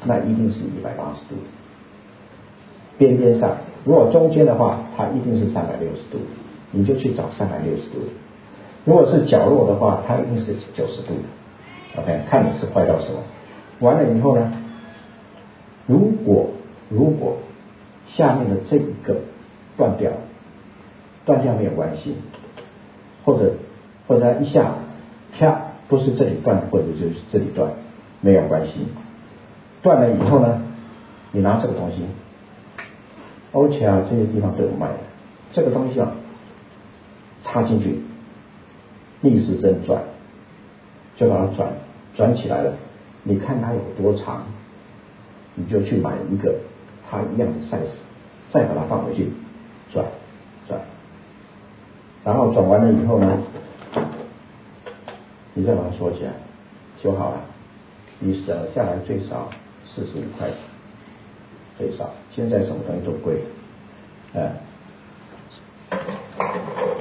[0.07, 1.41] 那一定是一百八十度，
[2.99, 6.19] 边边上，如果中间的话，它一定是三百六十度，
[6.73, 8.01] 你就去找三百六十度。
[8.85, 12.03] 如果是角落的话，它一定是九十度的。
[12.03, 13.21] OK，看你是坏到什么。
[13.81, 14.53] 完了以后呢，
[15.87, 16.51] 如果
[16.91, 17.39] 如果
[18.07, 19.17] 下面的这一个
[19.79, 20.13] 断掉，
[21.25, 22.15] 断掉没有关系，
[23.25, 23.55] 或者
[24.07, 24.75] 或者一下
[25.39, 27.71] 啪，不是这里断，或者就是这里断，
[28.21, 28.87] 没有关系。
[29.83, 30.63] 断了以后呢，
[31.33, 32.03] 你拿这个东西，
[33.53, 34.99] 欧奇啊这些地方都有卖的。
[35.53, 36.13] 这个东西啊，
[37.43, 38.01] 插进去，
[39.21, 40.03] 逆时针转，
[41.17, 41.69] 就把它转
[42.15, 42.73] 转起来了。
[43.23, 44.43] 你看它有多长，
[45.55, 46.55] 你就去买一个
[47.09, 47.95] 它一样的 size，
[48.51, 49.29] 再把它放回去
[49.93, 50.05] 转
[50.67, 50.81] 转，
[52.25, 53.39] 然后转完了以后呢，
[55.55, 56.33] 你再把它锁起来，
[57.03, 57.41] 修好了，
[58.19, 59.49] 你省下来最少。
[59.87, 60.57] 四十五块钱
[61.79, 63.45] 最少，现在什么东西都贵，
[64.35, 64.53] 哎，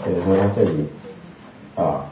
[0.04, 0.86] 所以说它这里
[1.76, 2.06] 啊，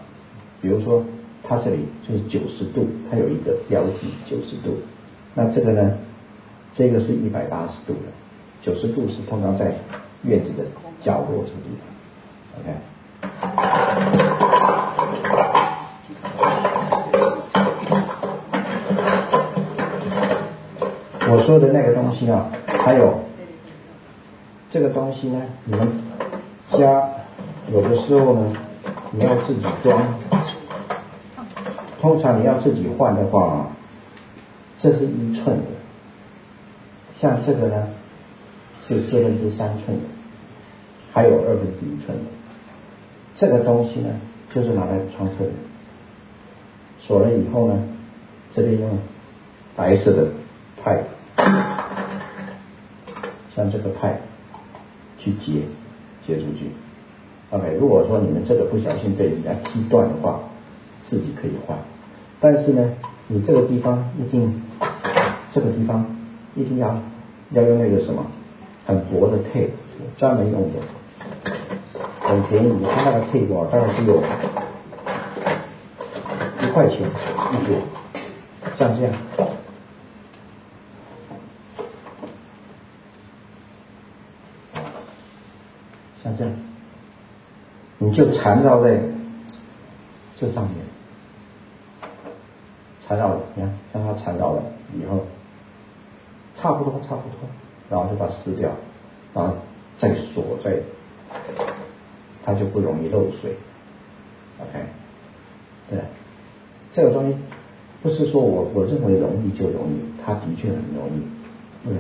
[0.60, 1.06] 比如说
[1.44, 4.80] 它这里就是九十度，它有一个标记九十度，
[5.36, 6.00] 那这个呢，
[6.74, 8.10] 这个是一百八十度的，
[8.64, 9.76] 九十度是通常在
[10.24, 10.64] 院子的
[11.00, 12.66] 角落这个地方
[14.50, 14.61] ，OK
[21.32, 23.22] 我说的那个东西啊，还有
[24.70, 25.88] 这个东西呢，你们
[26.72, 27.08] 家
[27.72, 28.54] 有的时候呢，
[29.12, 30.20] 你要自己装。
[32.02, 33.68] 通常你要自己换的话，
[34.80, 35.64] 这是一寸的，
[37.22, 37.88] 像这个呢
[38.86, 40.04] 是四分之三寸的，
[41.14, 42.26] 还有二分之一寸的。
[43.38, 44.10] 这个东西呢，
[44.54, 45.52] 就是拿来装车的。
[47.00, 47.82] 锁了以后呢，
[48.54, 49.00] 这边用
[49.78, 50.28] 白色的
[50.84, 51.02] 派。
[53.56, 54.20] 像这个派
[55.18, 55.62] 去接
[56.26, 56.72] 接出去
[57.52, 57.78] ，OK。
[57.80, 60.40] 如果说你们这个不小心被人家踢断的话，
[61.04, 61.78] 自己可以换。
[62.40, 62.90] 但是呢，
[63.28, 64.62] 你这个地方一定
[65.52, 66.06] 这个地方
[66.56, 66.98] 一定要
[67.52, 68.26] 要用那个什么
[68.86, 69.70] 很薄的 tape，
[70.18, 70.80] 专门用的，
[72.22, 72.74] 很便宜。
[72.90, 74.24] 它那个 tape 啊，大概只有
[76.62, 77.00] 一块钱
[77.52, 77.82] 一卷，
[78.78, 79.14] 像这样，
[86.24, 86.54] 像这样，
[88.00, 89.00] 你就缠绕在
[90.36, 90.78] 这上面，
[93.08, 95.26] 缠绕了，你看，让它缠绕了以后，
[96.56, 97.50] 差不多，差不多。
[97.90, 98.72] 然后就把它撕掉，
[99.34, 99.54] 然后
[100.00, 100.80] 再锁在，
[102.46, 103.58] 它就不容易漏水。
[104.60, 104.80] OK，
[105.90, 106.00] 对，
[106.94, 107.36] 这个东西
[108.02, 111.22] 不是说我我认为容易就容易，它的确很容易，
[111.90, 111.98] 对，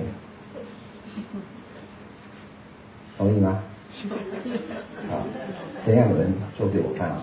[3.17, 3.61] 同意吗？
[5.11, 5.23] 啊，
[5.85, 7.21] 怎样人做给我看啊。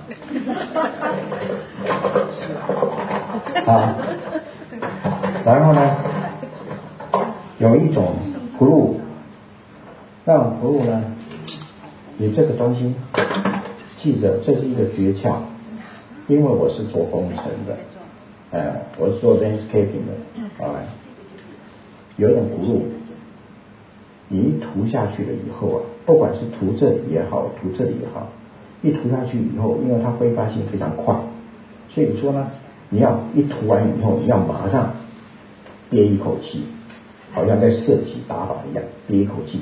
[3.67, 3.97] 啊，
[5.45, 5.97] 然后呢，
[7.59, 8.15] 有一种。
[8.59, 8.97] glue，
[10.25, 11.01] 那 glue 呢？
[12.17, 12.93] 你这个东西
[13.97, 15.37] 记着，这是一个诀窍，
[16.27, 17.77] 因为我是做工程的，
[18.51, 20.13] 哎，我是做 landscaping 的，
[20.65, 20.75] 啊，
[22.17, 22.83] 有一种 glue，
[24.27, 28.29] 你一涂下去了以后啊，不管是涂这里也好，涂这里也好，
[28.81, 31.15] 一涂下去以后，因为它挥发性非常快，
[31.91, 32.49] 所以说呢，
[32.89, 34.95] 你要一涂完以后，你要马上
[35.91, 36.65] 憋一口气。
[37.31, 39.61] 好像在设计打靶一样，憋一口气，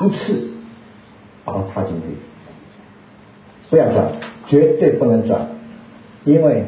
[0.00, 0.50] 一次
[1.44, 2.06] 把它插进去，
[3.68, 4.12] 不要转，
[4.46, 5.48] 绝对不能转，
[6.24, 6.64] 因为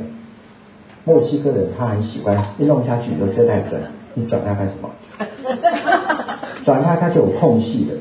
[1.04, 3.80] 墨西哥人他很喜欢一弄下去以后就在转，
[4.14, 4.90] 你转它干什么？
[6.66, 7.94] 转它它就有空隙的，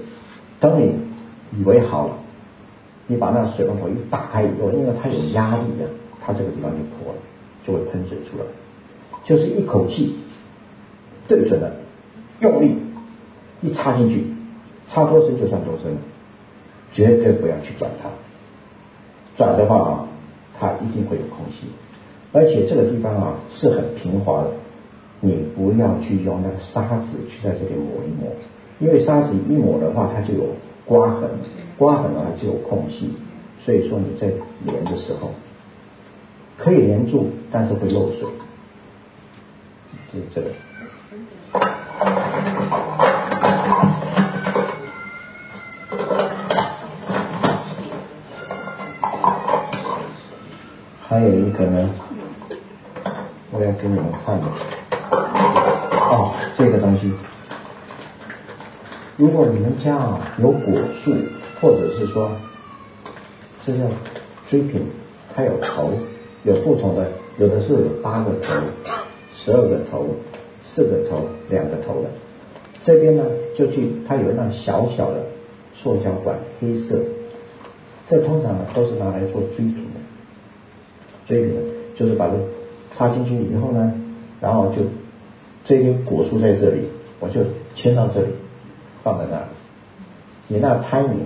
[0.60, 0.96] 等你
[1.58, 2.14] 以为好了，
[3.08, 5.90] 你把那水龙头一打开以后，因为它有压力的，
[6.22, 7.20] 它这个地方就破了，
[7.66, 8.46] 就会喷水出来，
[9.24, 10.16] 就是一口气
[11.28, 11.72] 对准了。
[12.40, 12.76] 用力
[13.62, 14.26] 一插进去，
[14.90, 15.96] 插多深就算多深，
[16.92, 18.10] 绝对不要去转它。
[19.38, 20.08] 转的话啊，
[20.60, 21.68] 它一定会有空隙，
[22.34, 24.52] 而且这个地方啊是很平滑的，
[25.22, 28.30] 你不要去用那个沙子去在这里抹一抹，
[28.80, 30.44] 因为沙子一抹的话，它就有
[30.86, 31.30] 刮痕，
[31.78, 33.14] 刮痕的话就有空隙，
[33.64, 34.28] 所以说你在
[34.66, 35.32] 连的时候
[36.58, 38.28] 可以连住，但是会漏水，
[40.14, 40.50] 就这个。
[51.08, 51.90] 还有一个呢，
[53.52, 54.48] 我要给你们看的，
[59.24, 61.14] 如果你们家啊有果树，
[61.62, 62.30] 或者是说，
[63.66, 63.86] 这叫
[64.50, 64.82] 锥品，
[65.34, 65.92] 它有头，
[66.44, 67.08] 有不同的，
[67.38, 68.54] 有的是有八个头，
[69.34, 70.08] 十二个头，
[70.66, 72.10] 四个头，两个头的，
[72.84, 73.24] 这边呢
[73.58, 75.22] 就去，它有那小小的
[75.74, 77.00] 塑胶管，黑色，
[78.06, 80.02] 这通常呢都是拿来做锥品的。
[81.26, 81.48] 这个
[81.96, 82.34] 就是把它
[82.94, 83.94] 插进去以后呢，
[84.42, 84.82] 然后就
[85.64, 86.82] 这根果树在这里，
[87.22, 87.40] 我就
[87.74, 88.28] 牵到这里，
[89.04, 89.46] 放在那里。
[90.48, 91.26] 你那胎米，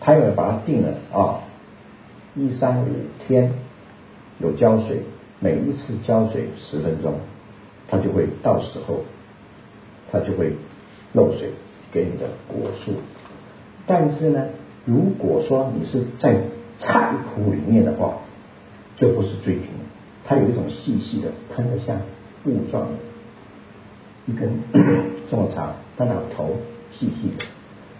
[0.00, 1.40] 胎米把它定了啊，
[2.34, 2.86] 一三五
[3.26, 3.52] 天
[4.38, 5.02] 有浇水，
[5.40, 7.14] 每一次浇水十分钟，
[7.88, 9.00] 它就会到时候
[10.10, 10.52] 它就会
[11.12, 11.50] 漏水
[11.92, 12.92] 给你的果树。
[13.86, 14.46] 但是呢，
[14.84, 16.36] 如果说你是在
[16.78, 18.18] 菜圃里面的话，
[18.96, 19.68] 就不是最平，
[20.24, 21.96] 它有一种细细的喷的像
[22.44, 22.88] 雾状的，
[24.26, 24.50] 一根
[25.30, 26.56] 这么长，它那头
[26.98, 27.44] 细细的，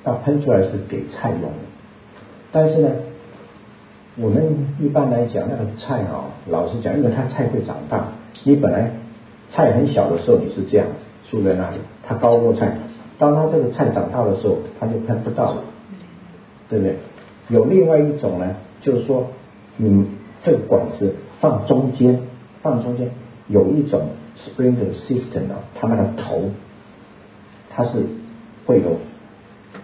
[0.05, 1.59] 那喷出来是给菜用的。
[2.53, 2.91] 但是呢，
[4.17, 8.09] 我们一般来讲那个菜啊，老实讲，因为它菜会长大，
[8.45, 8.91] 你本来
[9.53, 10.87] 菜很小的时候你是这样
[11.31, 12.77] 竖在那里，它高过菜，
[13.19, 15.63] 当它这个菜长大的时候，它就喷不到了，
[16.69, 16.97] 对不对？
[17.49, 19.27] 有另外一种呢，就是说
[19.77, 20.07] 你。
[20.43, 22.21] 这个管子放中间，
[22.63, 23.11] 放中间
[23.49, 26.51] 有一种 sprinkler system 啊，它那个头，
[27.69, 28.05] 它是
[28.67, 28.99] 会有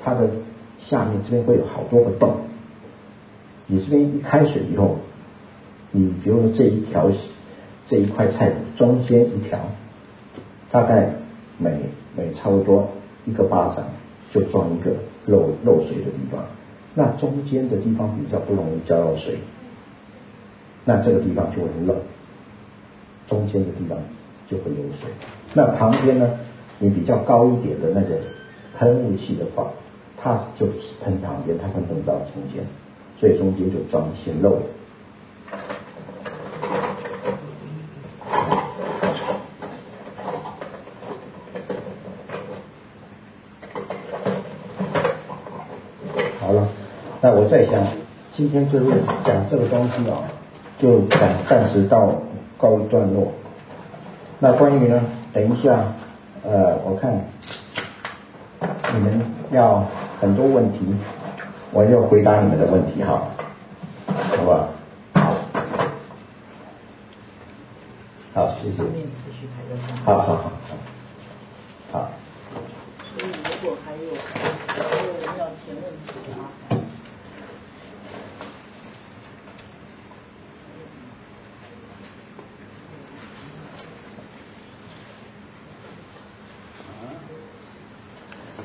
[0.04, 0.28] 它的
[0.86, 2.36] 下面这边会有好多个洞，
[3.66, 4.98] 你这边一开水以后，
[5.92, 7.10] 你比如说这一条
[7.88, 9.60] 这一块菜中间一条，
[10.70, 11.10] 大概
[11.58, 11.70] 每
[12.16, 12.88] 每差不多
[13.24, 13.84] 一个巴掌
[14.32, 14.90] 就装一个
[15.26, 16.44] 漏漏水的地方，
[16.94, 19.38] 那中间的地方比较不容易浇到水。
[20.84, 21.94] 那这个地方就会漏，
[23.28, 23.96] 中间的地方
[24.48, 25.08] 就会有水。
[25.54, 26.28] 那旁边呢，
[26.80, 28.18] 你比较高一点的那个
[28.78, 29.70] 喷雾器的话，
[30.16, 30.72] 它就是
[31.04, 32.64] 喷旁边，它喷不到中间，
[33.18, 34.58] 所以中间就装一些漏。
[46.40, 46.68] 好了
[47.20, 47.86] 那我在想，
[48.34, 48.86] 今天就是
[49.24, 50.24] 讲这个东西啊，
[50.78, 52.12] 就讲暂时到
[52.58, 53.32] 告一段落。
[54.40, 55.00] 那关于呢，
[55.32, 55.92] 等一下，
[56.44, 57.24] 呃，我看
[59.02, 59.84] 们要
[60.20, 60.78] 很多问题，
[61.72, 63.22] 我就回答你们的问题哈，
[64.06, 64.68] 好不好？
[68.34, 68.82] 好，谢谢。
[70.04, 70.50] 好好好好。
[71.92, 72.10] 好。
[73.14, 74.04] 所以如果还有
[74.66, 76.40] 还有人要提问题的话，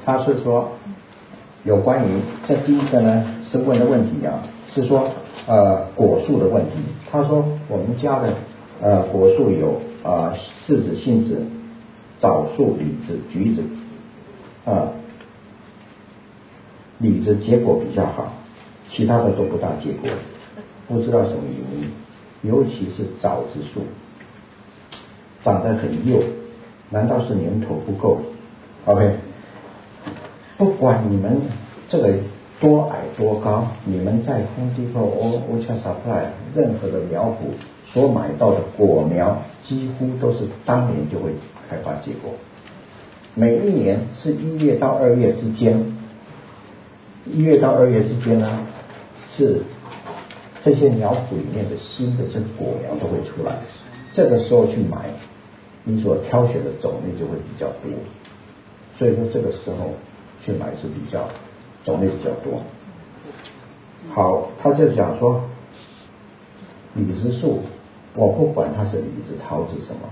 [0.05, 0.69] 他是说
[1.63, 5.09] 有关于这第一个呢是问的问题啊，是说
[5.47, 6.71] 呃果树的问题。
[7.09, 8.33] 他说我们家的。
[8.79, 10.35] 呃，果树有啊，
[10.67, 11.41] 柿子、杏子、
[12.19, 13.63] 枣树、李子、橘子，
[14.65, 14.89] 啊，
[16.99, 18.31] 李子结果比较好，
[18.87, 20.07] 其他的都不大结果，
[20.87, 21.89] 不知道什么原因，
[22.43, 23.81] 尤其是枣子树，
[25.43, 26.21] 长得很幼，
[26.91, 28.19] 难道是年头不够
[28.85, 29.15] ？OK，
[30.79, 31.41] 管你们
[31.87, 32.13] 这个
[32.59, 37.53] 多矮多高，你们在空地或 O O C supply 任何的苗圃。
[37.89, 41.31] 所买到的果苗几乎都是当年就会
[41.69, 42.33] 开花结果，
[43.33, 45.93] 每一年是一月到二月之间，
[47.25, 48.59] 一月到二月之间呢，
[49.37, 49.61] 是
[50.61, 53.55] 这些苗圃里面的新的这果苗都会出来，
[54.11, 55.05] 这个时候去买，
[55.85, 57.89] 你所挑选的种类就会比较多，
[58.97, 59.93] 所以说这个时候
[60.47, 61.27] 去买是比较
[61.83, 62.61] 种类比较多。
[64.13, 65.43] 好，他就讲说
[66.95, 67.59] 李子树。
[68.15, 70.09] 我不管它是李子、桃子什么，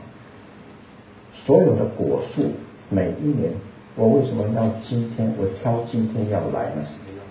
[1.34, 2.43] 所有的果树，
[2.88, 3.52] 每一年，
[3.95, 6.86] 我为什么要今天我挑今天要来呢？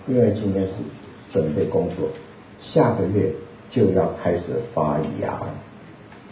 [0.05, 0.73] 因为今天是
[1.31, 2.09] 准备工作，
[2.61, 3.31] 下个月
[3.71, 5.39] 就要开始发芽，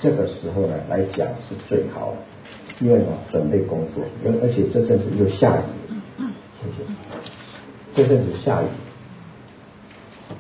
[0.02, 5.93] 这个时候呢来讲是最好的，因为呢准备工作，而而且这阵子又下雨，
[7.96, 8.66] 这阵子下雨，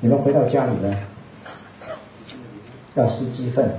[0.01, 0.97] 你们回到家里呢，
[2.95, 3.69] 要施鸡粪。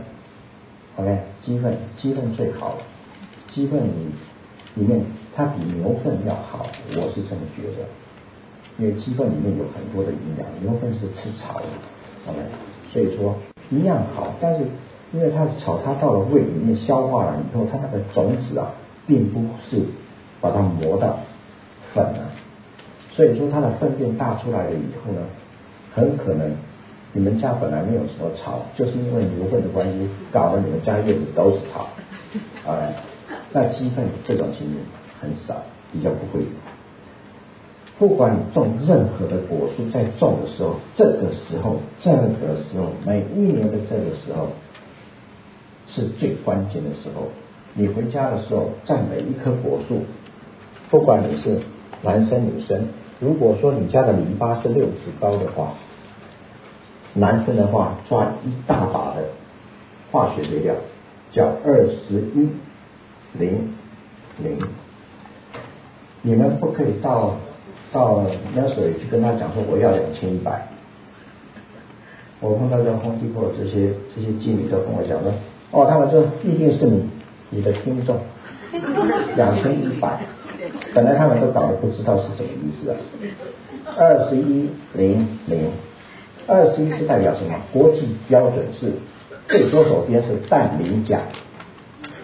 [0.97, 2.83] OK，鸡粪鸡粪最好了，
[3.53, 3.91] 鸡粪里
[4.77, 7.89] 里面它比牛粪要好，我是这么觉得，
[8.79, 11.67] 因为鸡粪里面有很多的营养，牛粪是吃草的
[12.31, 12.39] ，OK，
[12.93, 13.35] 所以说
[13.71, 14.65] 一样好，但是
[15.13, 18.71] 因为它的草它到了胃里面消化了以后，它那个种子啊，
[19.05, 19.83] 并不是
[20.41, 21.19] 把它磨到
[21.93, 22.31] 粉了，
[23.15, 25.21] 所以说它的粪便大出来了以后呢，
[25.95, 26.51] 很可能。
[27.17, 31.87] 你们家本来没有什么草，就是因为牛粪的关系，搞得你们家院子都是草。
[32.67, 32.93] 哎，
[33.53, 34.77] 那鸡粪这种情形
[35.21, 36.45] 很少，比较不会。
[38.01, 44.49] 不管你种任何的果树，在种的时候，这个时候，这个时候，每一年的这个时候，
[45.87, 47.29] 是最关键的时候。
[47.75, 50.01] 你回家的时候，在每一棵果树，
[50.91, 51.61] 不管你是
[52.03, 52.89] 男生女生，
[53.25, 55.73] 如果说你家的篱笆是六尺高的话。
[57.17, 59.23] 男生的话，抓一大把的
[60.11, 60.75] 化学肥料，
[61.31, 62.51] 叫二十一
[63.35, 63.73] 零
[64.43, 64.59] 零。
[66.23, 67.37] 你们不可以到
[67.93, 70.67] 到那水去跟他讲说我要两千一百。
[72.41, 75.33] 我碰到这空气或这些这些经理都跟我讲说，
[75.71, 77.09] 哦，他们说一定是你
[77.51, 78.19] 你的听众，
[79.37, 80.19] 两千一百。
[80.95, 82.97] 本来他们都搞得不知道是什么意思啊，
[83.99, 85.71] 二十一零零。
[86.47, 87.59] 二十一是代表什么？
[87.73, 88.93] 国际标准是
[89.49, 91.21] 最左手边是氮磷钾，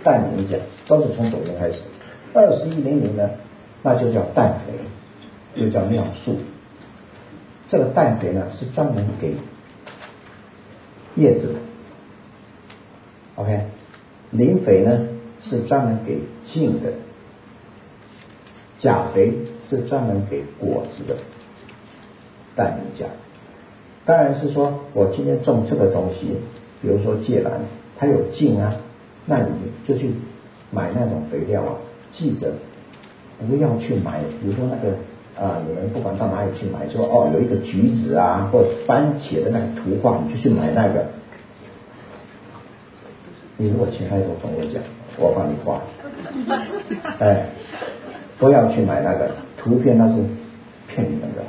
[0.05, 1.79] 氮磷钾都是从左边开始。
[2.35, 3.31] 二十一零零呢，
[3.83, 4.75] 那就叫氮肥，
[5.55, 6.37] 又叫尿素。
[7.69, 9.35] 这个氮肥呢是专门给
[11.17, 11.55] 叶子的
[13.37, 13.61] ，OK。
[14.33, 15.09] 磷肥呢
[15.41, 16.93] 是专门给茎的，
[18.81, 19.33] 钾肥
[19.68, 21.16] 是专门给果子的，
[22.57, 23.07] 氮磷钾。
[24.07, 26.37] 当然是说，我今天种这个东西，
[26.81, 27.53] 比如说芥兰，
[27.99, 28.74] 它有茎啊，
[29.26, 29.51] 那你
[29.87, 30.11] 就去
[30.70, 31.76] 买那种肥料啊。
[32.11, 32.53] 记得
[33.47, 34.97] 不要去买，比如说那个
[35.41, 41.07] 啊，你们不管到哪里去买，说哦有一个橘子啊或番茄的那个图画，你就去买那个。
[43.59, 44.83] 你如果钱太多，跟我讲，
[45.18, 45.83] 我帮你画。
[47.20, 47.51] 哎，
[48.41, 50.14] 不要去买那个图片，那是
[50.88, 51.43] 骗你们的。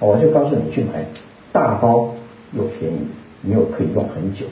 [0.00, 1.04] 我就告诉你去买。
[1.52, 2.14] 大包
[2.54, 2.96] 又便宜，
[3.42, 4.46] 你又可以用很久。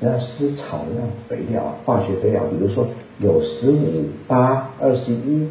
[0.00, 2.88] 人家施草的那种肥料啊，化学肥料，比如说
[3.20, 5.48] 有十五、八、二十一，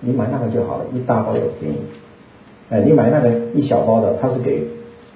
[0.00, 1.76] 你买那个就好了，一大包又便宜。
[2.70, 4.66] 哎，你买那个一小包的，它是给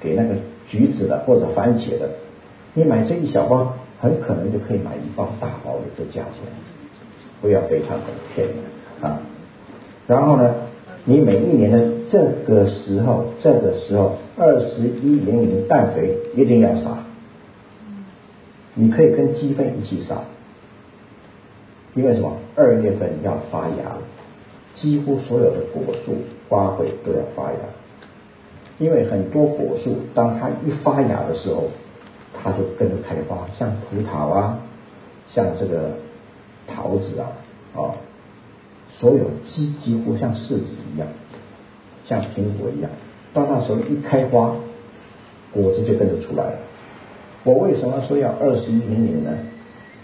[0.01, 0.37] 给那个
[0.69, 2.09] 橘子的或者番茄的，
[2.75, 6.33] 你买这一小包，很可能就可以买一包大包的这价钱，
[7.43, 9.21] 不要被他们骗了啊。
[10.07, 10.55] 然后呢，
[11.05, 17.05] 你每一年的这个时候，这个时候二十一零零氮肥一定要撒，
[18.75, 20.23] 你可以跟鸡粪一起撒，
[21.95, 22.33] 因为什么？
[22.55, 23.99] 二月份要发芽。
[24.75, 26.15] 几乎所有的果树
[26.49, 27.59] 花卉都要发芽，
[28.79, 31.65] 因为很多果树当它一发芽的时候，
[32.33, 34.59] 它就跟着开花，像葡萄啊，
[35.31, 35.91] 像这个
[36.75, 37.33] 桃子啊，
[37.75, 37.95] 啊，
[38.99, 40.65] 所有几几乎像柿子
[40.95, 41.09] 一样，
[42.07, 42.91] 像苹果一样，
[43.33, 44.55] 到那时候一开花，
[45.53, 46.59] 果子就跟着出来了。
[47.45, 49.31] 我为什么说要二十一厘米呢？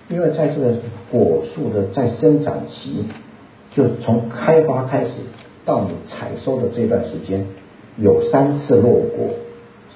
[0.09, 0.75] 因为在这个
[1.11, 3.05] 果树的在生长期。
[3.71, 5.11] 就从开花开始
[5.65, 7.47] 到你采收的这段时间，
[7.99, 9.29] 有三次落果，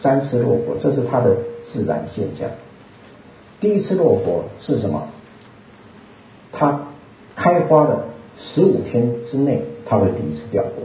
[0.01, 2.51] 三次落果，这是它的自然现象。
[3.61, 5.09] 第一次落果是什么？
[7.43, 8.05] 开花的
[8.41, 10.85] 十五天之内，它会第一次掉果。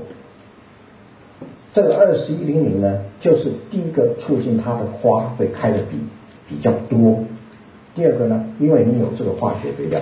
[1.72, 6.00] 这个二十一零零呢，就是第一个促进它的花会开的比
[6.50, 7.20] 比较多。
[7.94, 10.02] 第二个呢，因为你有这个化学肥料，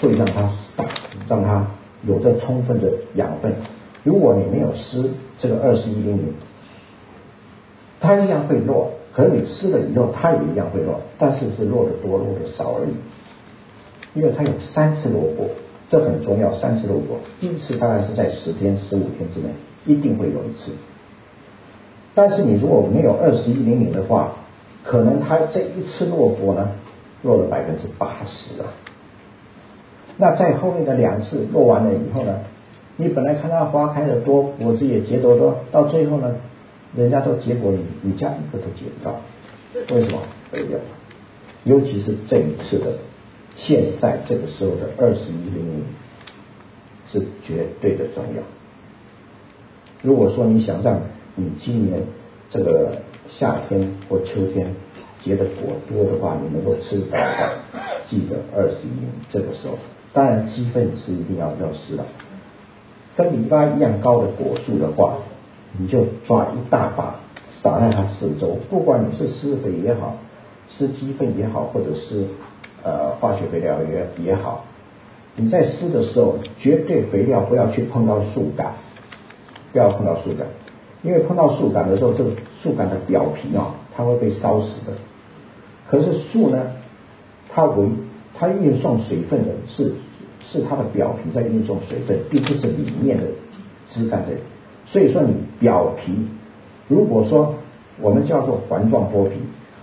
[0.00, 0.84] 会让它大，
[1.28, 1.66] 让它。
[2.06, 3.52] 有着充分的养分，
[4.04, 6.34] 如果你没有施这个二十一厘米，
[8.00, 8.92] 它一样会落。
[9.12, 12.90] 可是你施了以后，它也一样会落，但是是落的多，落的少而已。
[14.14, 15.48] 因为它有三次落果，
[15.88, 16.54] 这很重要。
[16.58, 19.48] 三次落果，第一次大概是在十天、十五天之内，
[19.84, 20.72] 一定会有一次。
[22.14, 24.32] 但是你如果没有二十一厘米的话，
[24.84, 26.70] 可能它这一次落果呢，
[27.22, 28.68] 落了百分之八十啊。
[30.16, 32.38] 那在后面的两次落完了以后呢，
[32.96, 36.36] 你本来看到花开的多，果子也结多多，到最后呢，
[36.96, 39.20] 人家都结果，你你家一个都结不到，
[39.94, 40.18] 为什么？
[40.50, 40.78] 肥料，
[41.64, 42.92] 尤其是这一次的，
[43.56, 45.82] 现在这个时候的二十一厘米
[47.10, 48.42] 是绝对的重要。
[50.02, 51.00] 如果说你想让
[51.34, 52.02] 你今年
[52.50, 52.98] 这个
[53.28, 54.74] 夏天或秋天
[55.24, 57.52] 结的果多的话，你能够吃得到的，
[58.08, 59.78] 记得二十一厘米这个时候。
[60.12, 62.04] 当然，鸡粪是一定要要施的。
[63.16, 65.18] 跟篱笆一样高的果树的话，
[65.78, 67.20] 你就抓一大把
[67.62, 68.58] 撒在它四周。
[68.70, 70.16] 不管你是施肥也好，
[70.70, 72.26] 施鸡粪也好，或者是
[72.86, 74.64] 呃化学肥料也也好，
[75.34, 78.72] 你在施的时候，绝对肥料不要去碰到树干，
[79.72, 80.46] 不要碰到树干，
[81.02, 82.30] 因为碰到树干的时候，这个
[82.62, 84.92] 树干的表皮啊，它会被烧死的。
[85.88, 86.58] 可是树呢，
[87.52, 87.88] 它为
[88.38, 89.92] 它运送水分的是。
[90.48, 93.24] 是它的表皮在运送水分，并不是里面的
[93.90, 94.38] 枝干这里。
[94.86, 96.12] 所以说，你表皮
[96.86, 97.52] 如果说
[98.00, 99.40] 我们叫做环状剥皮，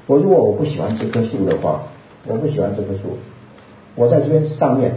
[0.08, 1.84] 我如果我不喜欢这棵树的话，
[2.26, 3.18] 我不喜欢这棵树，
[3.96, 4.94] 我在这边上面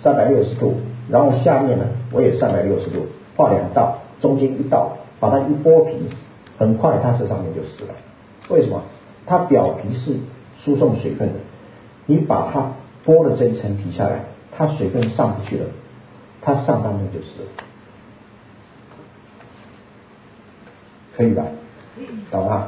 [0.00, 0.74] 三百六十度，
[1.08, 3.06] 然后下面呢我也三百六十度，
[3.36, 5.94] 画两道，中间一道，把它一剥皮，
[6.58, 7.94] 很快它这上面就死了。
[8.48, 8.82] 为什么？
[9.26, 10.16] 它表皮是
[10.64, 11.34] 输送水分的，
[12.06, 12.72] 你把它
[13.06, 14.24] 剥了这一层皮下来。
[14.54, 15.64] 它水分上不去了，
[16.42, 17.48] 它上半面就死了，
[21.16, 21.42] 可以吧？
[22.30, 22.66] 懂吗？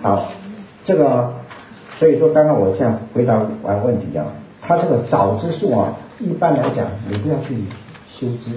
[0.00, 0.32] 好，
[0.86, 1.34] 这个
[1.98, 4.26] 所以说刚刚我这样回答完问题啊，
[4.60, 7.54] 它这个枣子树啊，一般来讲你不要去
[8.12, 8.50] 修枝，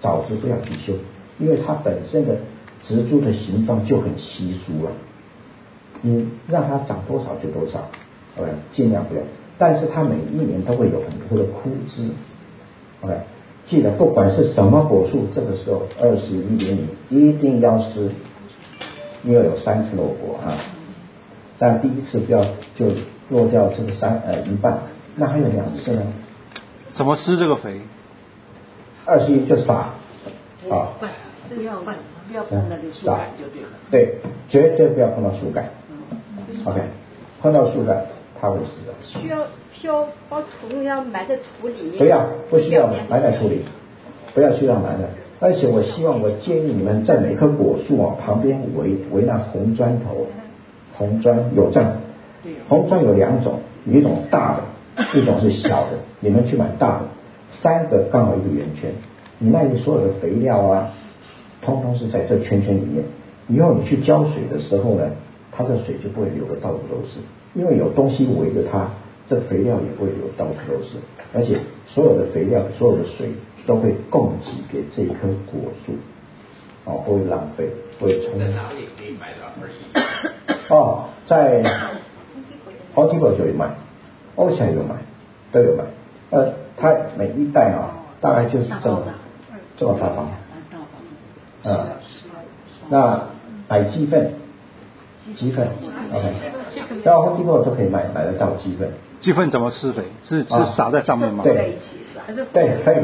[0.00, 0.94] 枣子不要去修，
[1.38, 2.36] 因为它本身的
[2.82, 4.90] 植株的形状就很稀疏了，
[6.02, 7.80] 你让它长多少就多少
[8.38, 9.22] ，OK，尽量不要。
[9.58, 12.08] 但是它每一年都会有很多的枯枝
[13.02, 13.14] ，OK，
[13.66, 18.10] 记得不管是什么果树，这个时候二十一厘米一定要施，
[19.22, 20.56] 因为有三次落果啊，
[21.60, 22.42] 但第一次不要
[22.74, 22.86] 就
[23.28, 24.78] 落掉这个三呃一半，
[25.14, 26.02] 那还有两次呢？
[26.92, 27.78] 怎么施这个肥？
[29.04, 29.90] 二十一就撒
[30.68, 30.88] 啊，
[31.48, 31.94] 这个要换，
[32.26, 33.68] 不要碰那个树干就对了。
[33.90, 34.16] 对，
[34.48, 35.68] 绝对不要碰到树干
[36.64, 36.80] ，OK，
[37.42, 38.04] 碰到树干。
[38.42, 38.94] 它会死的。
[39.02, 39.40] 需要
[39.70, 41.98] 需要把土要埋在土里面。
[41.98, 43.60] 不要，不需要埋在土里，
[44.32, 45.06] 不要去让埋的。
[45.40, 50.26] 而且我希望，我建议你们在每棵果树啊旁边围围那红砖头，
[51.00, 51.94] 红砖有这样，
[52.68, 55.96] 红砖有两种，一种大的， 一种是小的。
[56.20, 57.04] 你们去买大的，
[57.62, 58.92] 三个刚好一个圆圈，
[59.38, 60.90] 你那里所有的肥料啊，
[61.62, 63.02] 通通是在这圈圈里面。
[63.48, 65.10] 以后你去浇水的时候呢，
[65.50, 67.20] 它的水就不会流的到处都是。
[67.54, 68.90] 因为有东西围着它，
[69.26, 70.98] 这肥料也不会流到处都是，
[71.32, 73.30] 而且所有的肥料、所有的水
[73.66, 75.94] 都会供给给这一棵果树
[76.84, 78.38] 哦，不会浪费，不会冲。
[78.38, 80.09] 在哪里可以买到二一？
[80.70, 81.62] 哦，在
[82.94, 83.68] o t i b o 就有卖，
[84.36, 84.94] 欧强有卖，
[85.52, 85.84] 都有卖。
[86.30, 87.90] 呃，它每一袋啊，
[88.20, 89.02] 大概就是这么
[89.76, 90.28] 这么大方。
[91.64, 91.86] 啊，
[92.88, 93.20] 那
[93.68, 94.32] 买鸡粪，
[95.36, 95.68] 鸡粪
[96.12, 98.88] ，OK，到 o t i b o 都可以买买得到鸡粪。
[99.20, 100.02] 鸡粪怎么施肥？
[100.22, 101.42] 是是撒在上面吗？
[101.44, 101.76] 对，
[102.52, 102.98] 对，可以。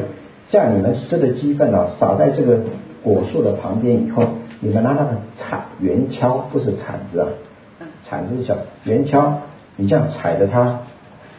[0.49, 2.61] 这样你们施的鸡粪啊，撒在这个
[3.03, 4.23] 果树的旁边以后，
[4.61, 7.27] 你们拿那个铲圆锹，不是铲子啊，
[8.09, 9.33] 铲子是小圆锹，
[9.77, 10.81] 你这样踩着它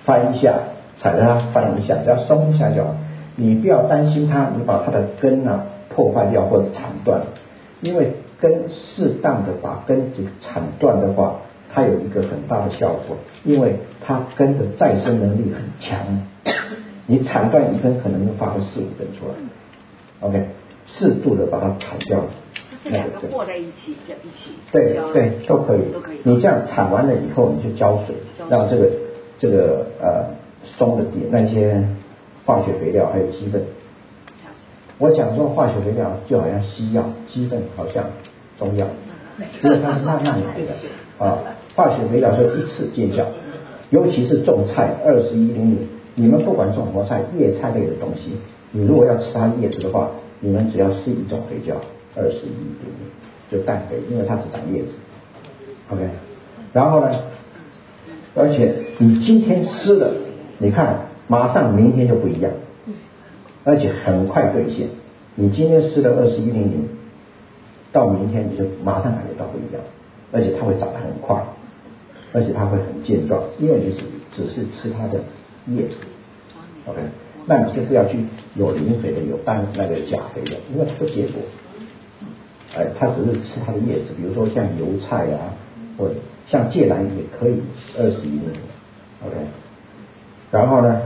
[0.03, 0.53] 翻一下，
[0.99, 2.95] 踩着它翻一下，只要松一下就好。
[3.36, 7.22] 你不要担心它，你把它的根呢破坏掉或者铲断，
[7.82, 11.36] 因为根适当的把根给铲断的话，
[11.74, 15.99] 它有一个很大的效果，因为它根的再生能力很强。
[17.05, 19.34] 你铲断一根，可能就发个四五根出来。
[20.20, 20.47] OK，
[20.88, 22.20] 适度的把它铲掉。
[22.89, 24.51] 这两个和在一起，就一起。
[24.71, 25.81] 对对，都可以。
[25.93, 26.17] 都可以。
[26.23, 28.15] 你这样铲完了以后，你就浇水，
[28.49, 28.89] 让这个
[29.38, 30.25] 这个呃
[30.63, 31.83] 松的底那些
[32.45, 33.61] 化学肥料还有鸡粪。
[34.99, 38.05] 我讲说化学肥料就好像西药，鸡粪好像
[38.57, 38.88] 中药，
[39.63, 40.73] 因为它是慢慢来的
[41.23, 41.39] 啊。
[41.75, 43.25] 化学肥料就一次见效，
[43.91, 45.88] 尤其是种菜二十一厘米。
[46.19, 48.31] 你们不管种什么菜，叶菜类的东西，
[48.71, 50.09] 你如果要吃它叶子的话，
[50.39, 51.75] 你们只要施一种肥料，
[52.18, 54.89] 二十一厘米，就氮肥，因为它只长叶子。
[55.89, 56.09] OK，
[56.74, 57.11] 然后呢，
[58.36, 60.11] 而且你今天施了，
[60.57, 62.51] 你看马上明天就不一样，
[63.63, 64.88] 而且很快兑现。
[65.36, 66.88] 你今天施了二十一厘米，
[67.91, 69.82] 到明天你就马上感觉到不一样，
[70.32, 71.41] 而且它会长得很快，
[72.34, 74.03] 而且它会很健壮，因为你是
[74.34, 75.20] 只是吃它的。
[75.70, 75.97] 叶子
[76.86, 77.01] ，OK，
[77.45, 78.18] 那你就不要去
[78.55, 81.41] 有磷肥的、有氮那个钾肥的，因为它不结果。
[82.76, 85.53] 哎，它只是吃它的叶子，比如说像油菜啊，
[85.97, 86.15] 或者
[86.47, 87.61] 像芥兰也可以
[87.97, 88.59] 二十一厘米
[89.26, 89.36] ，OK。
[90.51, 91.01] 然后呢，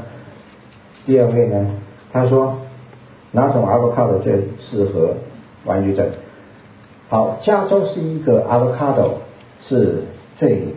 [1.05, 1.67] 第二位呢，
[2.11, 2.57] 他说
[3.31, 5.15] 哪种 avocado 最适合
[5.65, 6.07] 玩具症？
[7.09, 9.11] 好，加州是一个 avocado
[9.63, 10.03] 是
[10.37, 10.67] 最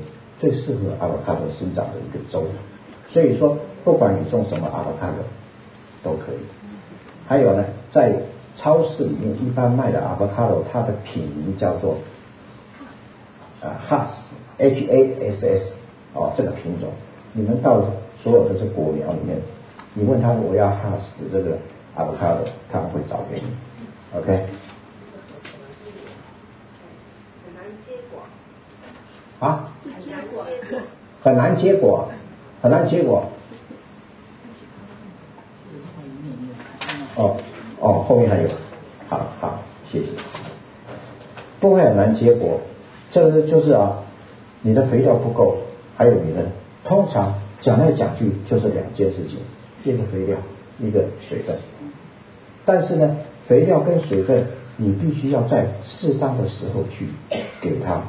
[0.40, 2.44] 最适合 avocado 生长的一个州，
[3.10, 3.56] 所以说。
[3.84, 5.20] 不管你种什么 avocado
[6.02, 6.38] 都可以。
[7.28, 7.62] 还有呢，
[7.92, 8.14] 在
[8.56, 11.98] 超市里面一般卖的 avocado，它的品名叫做
[13.60, 15.72] 啊 Hass，H A S S，
[16.14, 16.90] 哦，这个品种，
[17.32, 17.84] 你们到
[18.22, 19.40] 所有的这果苗里面，
[19.94, 21.58] 你问他我要 Hass 的这个
[21.96, 23.46] avocado，他们会找给你。
[24.16, 24.46] OK。
[27.44, 28.22] 很难结果。
[29.40, 29.72] 啊？
[29.82, 30.46] 很难结果。
[31.22, 32.08] 很难结果，
[32.62, 33.28] 很难结果。
[37.16, 37.36] 哦
[37.84, 38.48] 哦，后面还有，
[39.10, 39.58] 好好
[39.92, 40.06] 谢谢。
[41.60, 42.60] 不会很难结果，
[43.12, 43.98] 这个就是啊，
[44.62, 45.58] 你的肥料不够，
[45.94, 46.46] 还有你的，
[46.82, 49.40] 通常讲来讲去就是两件事情，
[49.84, 50.38] 一个肥料，
[50.78, 51.58] 一个水分。
[52.64, 54.46] 但是呢，肥料跟水分
[54.78, 57.08] 你必须要在适当的时候去
[57.60, 58.00] 给它，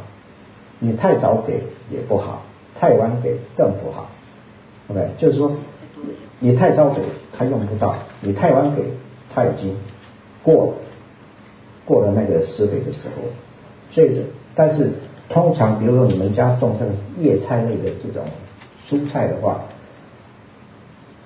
[0.79, 2.43] 你太早给也不好，
[2.79, 4.09] 太晚给更不好。
[4.87, 5.51] OK，就是说。
[6.39, 7.01] 你太早给，
[7.35, 8.83] 他用不到；你太晚给，
[9.35, 9.75] 他已经
[10.41, 10.73] 过，
[11.83, 13.21] 过了那个施肥的时候。
[13.91, 14.21] 所以，
[14.55, 14.89] 但是
[15.27, 18.23] 通常，比如说你们家种这个叶菜类的这种
[18.89, 19.59] 蔬菜的话，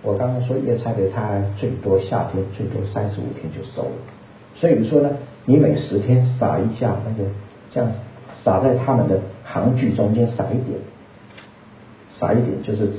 [0.02, 3.96] 我刚刚说叶菜类，它最多夏天最多三十五天就收了。
[4.56, 5.12] 所以说呢，
[5.46, 7.30] 你每十天撒一下那个，
[7.72, 7.92] 这样
[8.44, 10.80] 撒在它们的行距中间撒一点，
[12.20, 12.90] 撒一点就是，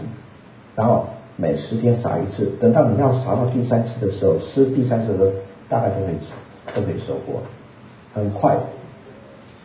[0.77, 1.07] 然后。
[1.41, 5.31] 每十天撒一次，等到你要撒到第三次的时候，施第三次的时候，
[5.71, 6.17] 大概就可以
[6.75, 7.41] 都可以收获，
[8.15, 8.59] 很快。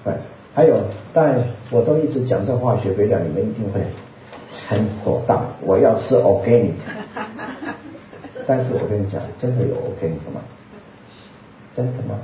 [0.06, 0.14] 对，
[0.54, 0.78] 还有，
[1.14, 1.36] 但
[1.72, 3.82] 我都一直讲这化学肥料，你们一定会
[4.70, 5.42] 很火大。
[5.62, 6.72] 我要吃 organic，
[8.48, 10.40] 但是我跟你讲，真的有 organic 吗？
[11.76, 12.16] 真的吗？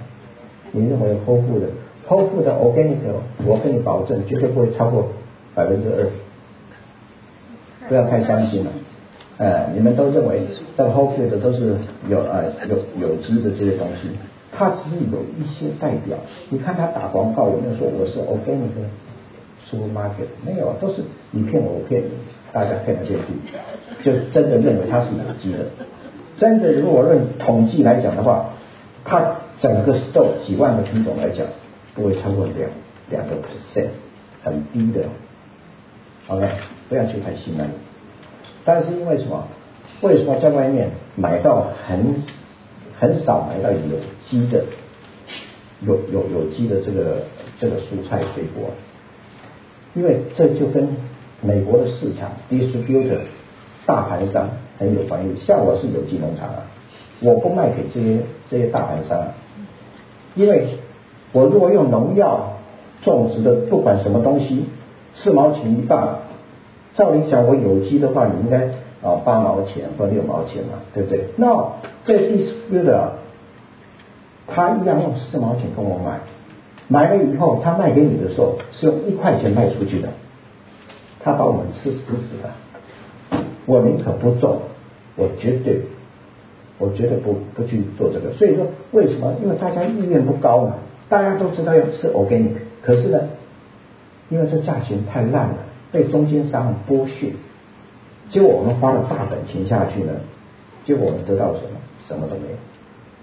[0.72, 1.68] 你认为丰富的
[2.08, 3.00] 丰富的 organic，
[3.46, 5.10] 我跟你保证，绝对不会超过
[5.54, 6.08] 百分之二。
[7.90, 8.72] 不要太相信了。
[9.42, 10.42] 呃，你们都认为
[10.78, 11.74] 这个 whole food 都是
[12.08, 12.78] 有呃有
[13.10, 14.08] 有机的这些东西，
[14.52, 16.16] 它只是有一些代表。
[16.52, 18.70] 你看他打广告有没有说我是 organic
[19.68, 20.30] supermarket？
[20.46, 22.10] 没有，都是你骗我，我骗你，
[22.54, 23.34] 大家骗来骗去，
[24.04, 25.66] 就真的认为它是有机的。
[26.38, 28.46] 真的，如果论统计来讲的话，
[29.04, 31.48] 它整个 store 几万个品种来讲，
[31.96, 32.70] 不会超过两
[33.10, 33.88] 两个 percent，
[34.44, 35.06] 很低的。
[36.28, 36.48] OK，
[36.88, 37.66] 不要去太心了。
[38.66, 39.48] 但是因为什么？
[40.02, 42.24] 为什么在外面买到很
[42.98, 43.78] 很少买到有
[44.28, 44.64] 机的
[45.82, 47.18] 有有有机的这个
[47.60, 48.70] 这个蔬菜水果，
[49.94, 50.88] 因为这就跟
[51.42, 53.20] 美国的市场 distributor
[53.86, 54.50] 大盘商
[54.80, 55.30] 很有关系。
[55.46, 56.64] 像我是有机农场啊，
[57.20, 59.34] 我不卖给这些这些大盘商，
[60.36, 60.78] 因为
[61.32, 62.54] 我如果用农药
[63.04, 64.66] 种植的不管什么东西，
[65.16, 66.20] 四毛钱一磅，
[66.96, 68.66] 照理讲我有机的话，你应该
[69.02, 71.26] 啊八毛钱或六毛钱嘛，对不对？
[71.38, 71.74] 那
[72.06, 73.10] 这 distributor
[74.48, 76.20] 他一样用四毛钱跟我买，
[76.88, 80.10] 买了以后他卖给你的时候是用一块钱卖出去的，
[81.22, 83.40] 他把我们吃死死的。
[83.66, 84.64] 我宁可不做，
[85.16, 85.82] 我绝对，
[86.78, 88.34] 我绝对不不去做这个。
[88.34, 89.34] 所以说为什么？
[89.42, 90.74] 因为大家意愿不高嘛，
[91.08, 93.20] 大家都知道要吃 organic，可是呢，
[94.30, 95.56] 因为这价钱太烂了，
[95.92, 97.34] 被中间商剥削，
[98.30, 100.14] 结果我们花了大本钱下去呢，
[100.86, 101.80] 结果我们得到什么？
[102.08, 102.58] 什么都没有。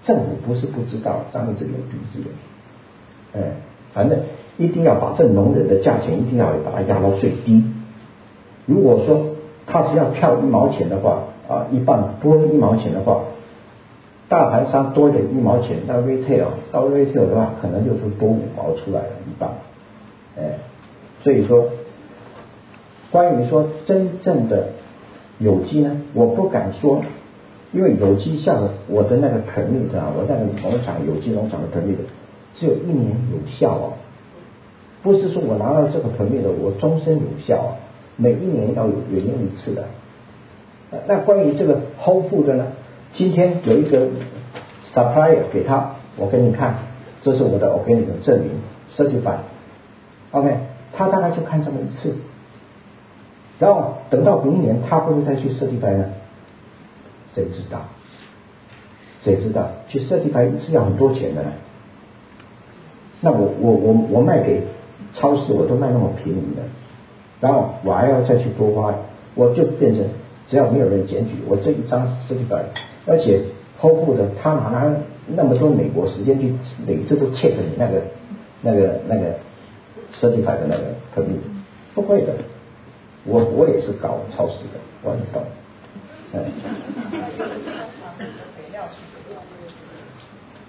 [0.05, 3.53] 政府不是不知道，咱们这边鼻子的，哎，
[3.93, 4.19] 反正
[4.57, 7.65] 一定要把这农人的价钱一定要把它压到最低。
[8.65, 9.35] 如果说
[9.67, 13.23] 他只要跳一毛钱的话，啊，一半多一毛钱的话，
[14.29, 19.51] 大盘商多点一毛钱，到 retail 到 retail 的话，可能就是多五毛出来了一半，
[20.39, 20.59] 哎，
[21.23, 21.67] 所以说，
[23.11, 24.69] 关于说真正的
[25.39, 27.03] 有机呢，我不敢说。
[27.71, 31.97] 因为有机像我的那个 permit 啊，我那个农场有机农场的 permit
[32.55, 33.93] 只有一年有效啊，
[35.03, 37.77] 不是说我拿到这个 permit 我终身有效啊，
[38.17, 39.85] 每一年要有有用一次的。
[41.07, 42.69] 那关于这个呵护的呢？
[43.13, 44.09] 今天有一个
[44.95, 46.75] supplier 给他，我给你看，
[47.23, 48.51] 这是我的 organic 证明
[48.97, 50.57] certified，OK，
[50.95, 52.17] 他大概就看这么一次，
[53.59, 56.05] 然后等到明年他会不会再去设计牌呢？
[57.35, 57.81] 谁知道？
[59.23, 59.69] 谁知道？
[59.89, 61.51] 去设计牌一次要很多钱的呢。
[63.21, 64.63] 那我我我我卖给
[65.15, 66.63] 超市，我都卖那么便宜的，
[67.41, 68.95] 然后我还要再去多花，
[69.35, 70.05] 我就变成
[70.47, 72.63] 只要没有人检举，我这一张设计牌，
[73.07, 73.43] 而且
[73.77, 74.97] 后付的他哪拿
[75.27, 76.55] 那么多美国时间去
[76.87, 78.03] 每次都 check 你那个
[78.63, 79.35] 那个那个
[80.13, 80.83] 设计牌的那个
[81.15, 81.41] 特例，
[81.95, 82.35] 不会的。
[83.25, 85.43] 我我也是搞超市的，我很懂。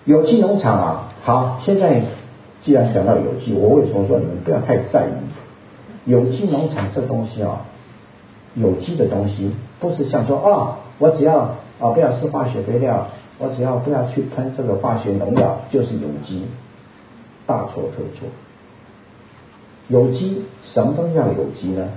[0.05, 2.01] 有机农场啊，好，现在
[2.61, 5.11] 既然讲到有机，我为什么说你们不要太在意
[6.05, 7.65] 有机农场这东西啊？
[8.55, 11.37] 有机的东西不是像说啊，我只要
[11.79, 16.45] 啊不要吃化学肥料，我只要不要去喷这个化学农药就是有机，
[17.45, 18.27] 大错特错。
[19.87, 21.89] 有机什么东西叫有机呢？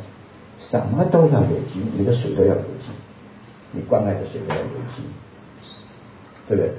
[0.70, 2.88] 什么都要有机，你的水都要有机。
[3.72, 5.02] 你灌溉的水都要有机，
[6.46, 6.72] 对不对？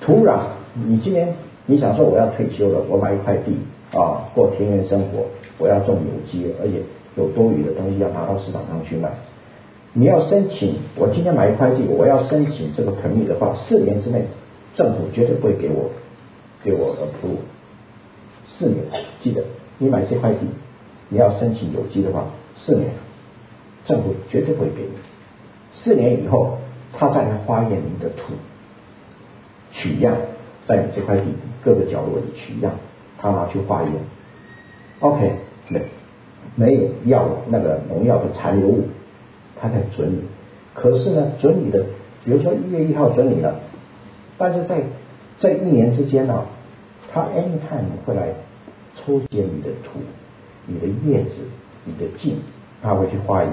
[0.00, 0.40] 土壤，
[0.74, 1.34] 你今年
[1.66, 3.56] 你想说我要退休了，我买一块地
[3.92, 5.24] 啊，过田园生活，
[5.58, 6.82] 我要种有机，而且
[7.16, 9.10] 有多余的东西要拿到市场上去卖。
[9.94, 14.24] 你要申请，我今天买一块地，我要申请这个盆地的话，四年之内
[14.74, 15.90] 政府绝对不会给我
[16.64, 17.38] 给我的服务。
[18.48, 18.84] 四年，
[19.22, 19.42] 记得
[19.78, 20.46] 你买这块地，
[21.08, 22.26] 你要申请有机的话，
[22.64, 22.90] 四年
[23.84, 24.92] 政府绝对不会给你。
[25.74, 26.58] 四年以后，
[26.92, 28.34] 他再来化验你的土，
[29.72, 30.14] 取样，
[30.66, 31.24] 在你这块地
[31.64, 32.74] 各个角落里取样，
[33.18, 33.92] 他拿去化验
[35.00, 35.32] ，OK，
[35.68, 35.82] 没
[36.54, 38.84] 没有药那个农药的残留物，
[39.60, 40.22] 他才准你。
[40.74, 41.84] 可是呢，准你的，
[42.24, 43.60] 比如说一月一号准你了，
[44.38, 44.82] 但是在
[45.38, 46.44] 在一年之间呢，
[47.12, 48.34] 他 anytime 会来
[48.94, 50.00] 抽检你的土、
[50.66, 51.36] 你的叶子、
[51.84, 52.36] 你的茎，
[52.82, 53.52] 他会去化验。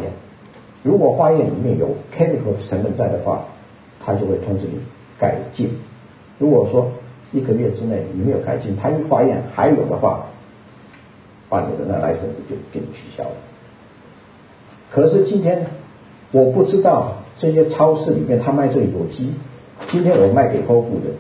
[0.84, 3.45] 如果化验里面有 chemical 成分在的话，
[4.03, 4.80] 他就会通知你
[5.19, 5.71] 改进。
[6.38, 6.91] 如果说
[7.32, 10.27] 一个月之内你没有改进，他一化验还有的话，
[11.49, 12.15] 把你的那来 e
[12.49, 13.36] 就给你取消了。
[14.91, 15.65] 可是今天
[16.32, 19.34] 我不知道这些超市里面他卖这个有机，
[19.91, 21.11] 今天我卖给客户的，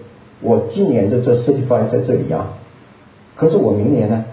[0.41, 2.53] 我今年的这 certified 在这里啊，
[3.35, 4.25] 可是我明年呢，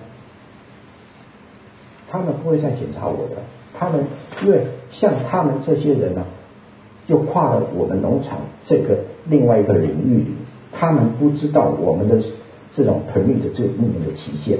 [2.16, 3.42] 他们不会再检查我的。
[3.78, 4.04] 他们
[4.42, 6.24] 因为像他们这些人呢，
[7.06, 10.34] 又跨了我们农场这个另外一个领域里，
[10.72, 12.16] 他们不知道我们的
[12.74, 14.58] 这种 permit 只有一年的期限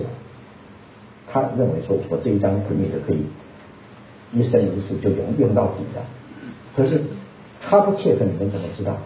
[1.33, 3.25] 他认为说我这一张 permit 可以
[4.33, 6.03] 一生一世就用用到底的，
[6.77, 7.01] 可是
[7.63, 8.97] 他不切合你们怎么知道？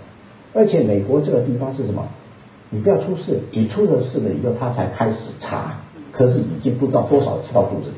[0.53, 2.05] 而且美国这个地方是什么？
[2.71, 5.77] 你不要出事，你出了事了以后他才开始查，
[6.13, 7.97] 可是已经不知道多少吃到肚子里。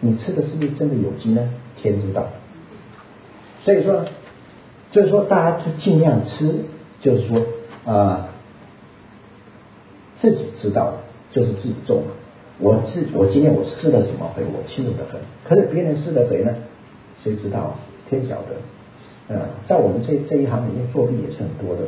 [0.00, 1.48] 你吃的是不是真的有机呢？
[1.80, 2.26] 天知道。
[3.62, 4.04] 所以说，
[4.92, 6.64] 就是说，大家就尽量吃，
[7.00, 7.42] 就是说，
[7.84, 8.28] 啊，
[10.18, 10.98] 自己知道的
[11.32, 12.14] 就是自己种的。
[12.60, 15.20] 我自我今天我施了什么肥，我清楚的很。
[15.44, 16.54] 可是别人施的肥呢，
[17.22, 17.76] 谁知道？
[18.08, 18.56] 天晓得。
[19.28, 21.82] 嗯，在我们这这一行里面作弊也是很多的，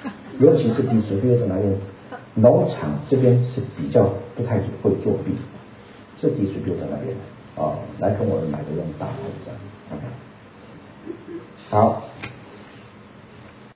[0.38, 1.74] 尤其是 distributor 那边，
[2.34, 5.32] 农场这边是比较不太会作弊，
[6.20, 7.16] 是 distributor 那边
[7.56, 9.12] 啊，来跟我们买的用大牌
[9.44, 9.50] 子
[9.92, 10.02] ，OK，
[11.70, 12.02] 好。